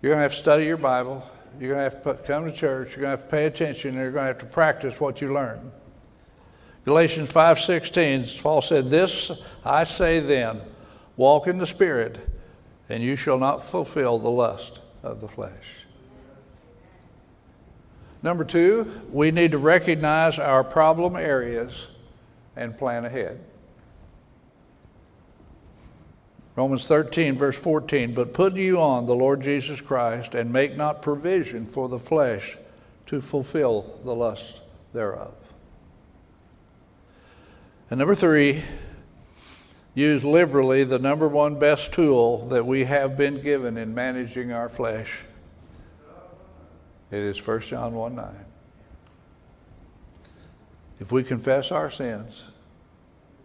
You're 0.00 0.10
going 0.10 0.18
to 0.18 0.22
have 0.22 0.32
to 0.32 0.38
study 0.38 0.64
your 0.64 0.76
Bible. 0.76 1.28
You're 1.58 1.74
going 1.74 1.90
to 1.90 1.96
have 1.96 2.04
to 2.04 2.14
come 2.24 2.44
to 2.44 2.52
church. 2.52 2.90
You're 2.90 3.02
going 3.02 3.16
to 3.16 3.22
have 3.22 3.26
to 3.26 3.30
pay 3.30 3.46
attention. 3.46 3.90
And 3.90 3.98
you're 3.98 4.12
going 4.12 4.24
to 4.24 4.28
have 4.28 4.38
to 4.38 4.46
practice 4.46 5.00
what 5.00 5.20
you 5.20 5.32
learn. 5.32 5.72
Galatians 6.86 7.32
5:16, 7.32 8.40
Paul 8.40 8.62
said, 8.62 8.88
"This 8.88 9.32
I 9.64 9.82
say 9.82 10.20
then, 10.20 10.60
walk 11.16 11.48
in 11.48 11.58
the 11.58 11.66
Spirit, 11.66 12.16
and 12.88 13.02
you 13.02 13.16
shall 13.16 13.38
not 13.38 13.64
fulfill 13.64 14.20
the 14.20 14.30
lust 14.30 14.78
of 15.02 15.20
the 15.20 15.26
flesh." 15.26 15.84
Number 18.22 18.44
two, 18.44 19.02
we 19.12 19.32
need 19.32 19.50
to 19.50 19.58
recognize 19.58 20.38
our 20.38 20.62
problem 20.62 21.16
areas 21.16 21.88
and 22.54 22.78
plan 22.78 23.04
ahead. 23.04 23.40
Romans 26.54 26.86
13, 26.86 27.36
verse 27.36 27.58
14, 27.58 28.14
but 28.14 28.32
put 28.32 28.54
you 28.54 28.80
on 28.80 29.06
the 29.06 29.14
Lord 29.14 29.40
Jesus 29.40 29.80
Christ 29.80 30.36
and 30.36 30.52
make 30.52 30.76
not 30.76 31.02
provision 31.02 31.66
for 31.66 31.88
the 31.88 31.98
flesh 31.98 32.56
to 33.06 33.20
fulfill 33.20 33.98
the 34.04 34.14
lust 34.14 34.62
thereof. 34.92 35.32
And 37.88 37.98
number 37.98 38.14
three, 38.14 38.62
use 39.94 40.24
liberally 40.24 40.82
the 40.82 40.98
number 40.98 41.28
one 41.28 41.58
best 41.58 41.92
tool 41.92 42.46
that 42.48 42.66
we 42.66 42.84
have 42.84 43.16
been 43.16 43.40
given 43.40 43.76
in 43.76 43.94
managing 43.94 44.52
our 44.52 44.68
flesh. 44.68 45.22
It 47.10 47.20
is 47.20 47.46
1 47.46 47.60
John 47.60 47.94
1 47.94 48.16
9. 48.16 48.26
If 50.98 51.12
we 51.12 51.22
confess 51.22 51.70
our 51.70 51.90
sins, 51.90 52.42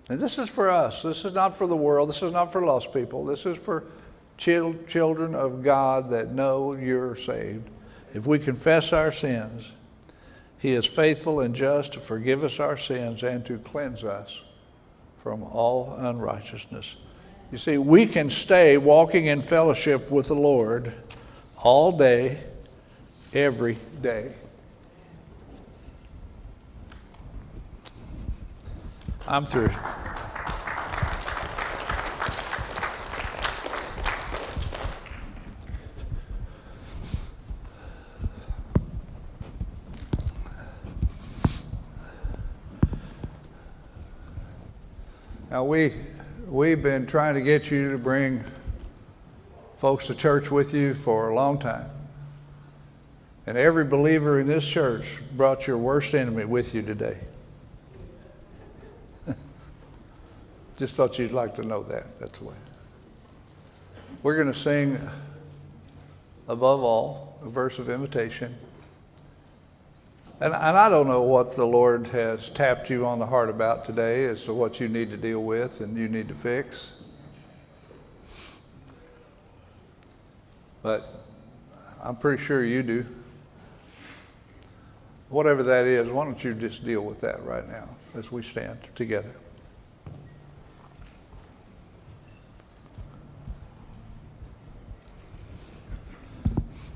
and 0.09 0.19
this 0.19 0.39
is 0.39 0.49
for 0.49 0.69
us. 0.69 1.03
This 1.03 1.23
is 1.23 1.33
not 1.33 1.55
for 1.55 1.67
the 1.67 1.75
world. 1.75 2.09
This 2.09 2.21
is 2.21 2.33
not 2.33 2.51
for 2.51 2.61
lost 2.61 2.93
people. 2.93 3.23
This 3.23 3.45
is 3.45 3.57
for 3.57 3.85
children 4.37 5.35
of 5.35 5.63
God 5.63 6.09
that 6.09 6.33
know 6.33 6.73
you're 6.73 7.15
saved. 7.15 7.69
If 8.13 8.25
we 8.25 8.39
confess 8.39 8.91
our 8.91 9.11
sins, 9.11 9.71
He 10.61 10.73
is 10.73 10.85
faithful 10.85 11.39
and 11.39 11.55
just 11.55 11.93
to 11.93 11.99
forgive 11.99 12.43
us 12.43 12.59
our 12.59 12.77
sins 12.77 13.23
and 13.23 13.43
to 13.47 13.57
cleanse 13.57 14.03
us 14.03 14.43
from 15.23 15.41
all 15.41 15.95
unrighteousness. 15.97 16.97
You 17.51 17.57
see, 17.57 17.79
we 17.79 18.05
can 18.05 18.29
stay 18.29 18.77
walking 18.77 19.25
in 19.25 19.41
fellowship 19.41 20.11
with 20.11 20.27
the 20.27 20.35
Lord 20.35 20.93
all 21.63 21.91
day, 21.91 22.37
every 23.33 23.77
day. 24.03 24.33
I'm 29.27 29.47
through. 29.47 29.71
Now, 45.51 45.65
we, 45.65 45.91
we've 46.47 46.81
been 46.81 47.05
trying 47.05 47.35
to 47.35 47.41
get 47.41 47.69
you 47.69 47.91
to 47.91 47.97
bring 47.97 48.41
folks 49.75 50.07
to 50.07 50.15
church 50.15 50.49
with 50.49 50.73
you 50.73 50.93
for 50.93 51.27
a 51.27 51.35
long 51.35 51.59
time. 51.59 51.89
And 53.45 53.57
every 53.57 53.83
believer 53.83 54.39
in 54.39 54.47
this 54.47 54.65
church 54.65 55.19
brought 55.35 55.67
your 55.67 55.77
worst 55.77 56.15
enemy 56.15 56.45
with 56.45 56.73
you 56.73 56.81
today. 56.81 57.17
Just 60.77 60.95
thought 60.95 61.19
you'd 61.19 61.33
like 61.33 61.53
to 61.55 61.63
know 61.63 61.83
that. 61.83 62.17
That's 62.17 62.39
the 62.39 62.45
way. 62.45 62.55
We're 64.23 64.35
going 64.35 64.53
to 64.53 64.57
sing, 64.57 64.97
above 66.47 66.81
all, 66.81 67.37
a 67.43 67.49
verse 67.49 67.77
of 67.77 67.89
invitation. 67.89 68.55
And, 70.41 70.55
and 70.55 70.75
I 70.75 70.89
don't 70.89 71.07
know 71.07 71.21
what 71.21 71.55
the 71.55 71.67
Lord 71.67 72.07
has 72.07 72.49
tapped 72.49 72.89
you 72.89 73.05
on 73.05 73.19
the 73.19 73.27
heart 73.27 73.47
about 73.47 73.85
today 73.85 74.25
as 74.25 74.43
to 74.45 74.55
what 74.55 74.79
you 74.79 74.89
need 74.89 75.11
to 75.11 75.17
deal 75.17 75.43
with 75.43 75.81
and 75.81 75.95
you 75.95 76.07
need 76.07 76.27
to 76.29 76.33
fix. 76.33 76.93
But 80.81 81.23
I'm 82.01 82.15
pretty 82.15 82.41
sure 82.41 82.65
you 82.65 82.81
do. 82.81 83.05
Whatever 85.29 85.61
that 85.61 85.85
is, 85.85 86.09
why 86.09 86.25
don't 86.25 86.43
you 86.43 86.55
just 86.55 86.83
deal 86.83 87.05
with 87.05 87.21
that 87.21 87.43
right 87.43 87.69
now 87.69 87.87
as 88.15 88.31
we 88.31 88.41
stand 88.41 88.79
together? 88.95 89.35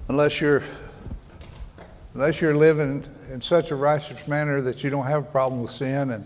Unless 0.10 0.42
you're 0.42 0.64
unless 2.16 2.42
you're 2.42 2.56
living 2.56 3.06
in 3.32 3.42
such 3.42 3.72
a 3.72 3.76
righteous 3.76 4.28
manner 4.28 4.62
that 4.62 4.84
you 4.84 4.90
don't 4.90 5.06
have 5.06 5.24
a 5.24 5.32
problem 5.32 5.62
with 5.62 5.72
sin 5.72 6.12
and 6.12 6.26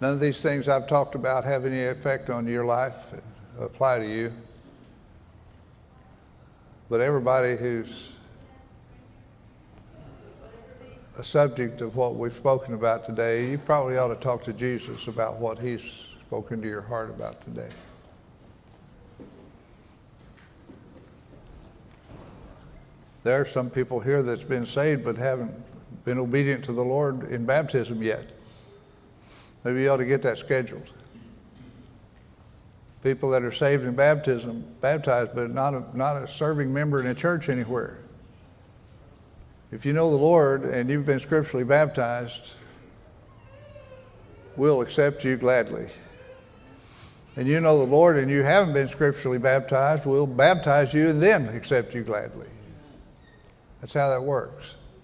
none 0.00 0.12
of 0.12 0.20
these 0.20 0.40
things 0.40 0.68
I've 0.68 0.86
talked 0.86 1.14
about 1.14 1.44
have 1.44 1.64
any 1.64 1.84
effect 1.84 2.30
on 2.30 2.46
your 2.46 2.64
life 2.64 3.12
apply 3.60 3.98
to 3.98 4.06
you. 4.06 4.32
But 6.88 7.00
everybody 7.00 7.56
who's 7.56 8.10
a 11.18 11.24
subject 11.24 11.80
of 11.80 11.96
what 11.96 12.16
we've 12.16 12.34
spoken 12.34 12.74
about 12.74 13.06
today, 13.06 13.46
you 13.46 13.58
probably 13.58 13.96
ought 13.96 14.08
to 14.08 14.16
talk 14.16 14.42
to 14.44 14.52
Jesus 14.52 15.06
about 15.06 15.36
what 15.36 15.58
he's 15.58 15.82
spoken 16.26 16.60
to 16.60 16.68
your 16.68 16.82
heart 16.82 17.10
about 17.10 17.40
today. 17.44 17.68
There 23.22 23.40
are 23.40 23.46
some 23.46 23.70
people 23.70 24.00
here 24.00 24.22
that's 24.22 24.44
been 24.44 24.66
saved 24.66 25.04
but 25.04 25.16
haven't 25.16 25.54
been 26.04 26.18
obedient 26.18 26.64
to 26.64 26.72
the 26.72 26.84
Lord 26.84 27.30
in 27.30 27.46
baptism 27.46 28.02
yet. 28.02 28.30
Maybe 29.64 29.82
you 29.82 29.90
ought 29.90 29.96
to 29.98 30.04
get 30.04 30.22
that 30.22 30.38
scheduled. 30.38 30.90
People 33.02 33.30
that 33.30 33.42
are 33.42 33.52
saved 33.52 33.84
in 33.84 33.94
baptism, 33.94 34.64
baptized, 34.80 35.34
but 35.34 35.50
not 35.50 35.74
a, 35.74 35.84
not 35.94 36.16
a 36.16 36.28
serving 36.28 36.72
member 36.72 37.00
in 37.00 37.06
a 37.06 37.14
church 37.14 37.48
anywhere. 37.48 37.98
If 39.72 39.84
you 39.84 39.92
know 39.92 40.10
the 40.10 40.16
Lord 40.16 40.64
and 40.64 40.88
you've 40.88 41.06
been 41.06 41.20
scripturally 41.20 41.64
baptized, 41.64 42.54
we'll 44.56 44.80
accept 44.80 45.24
you 45.24 45.36
gladly. 45.36 45.88
And 47.36 47.48
you 47.48 47.60
know 47.60 47.78
the 47.78 47.90
Lord 47.90 48.16
and 48.16 48.30
you 48.30 48.42
haven't 48.42 48.74
been 48.74 48.88
scripturally 48.88 49.38
baptized, 49.38 50.06
we'll 50.06 50.26
baptize 50.26 50.94
you 50.94 51.08
and 51.08 51.22
then 51.22 51.48
accept 51.48 51.94
you 51.94 52.02
gladly. 52.02 52.46
That's 53.80 53.92
how 53.92 54.08
that 54.10 54.22
works. 54.22 54.76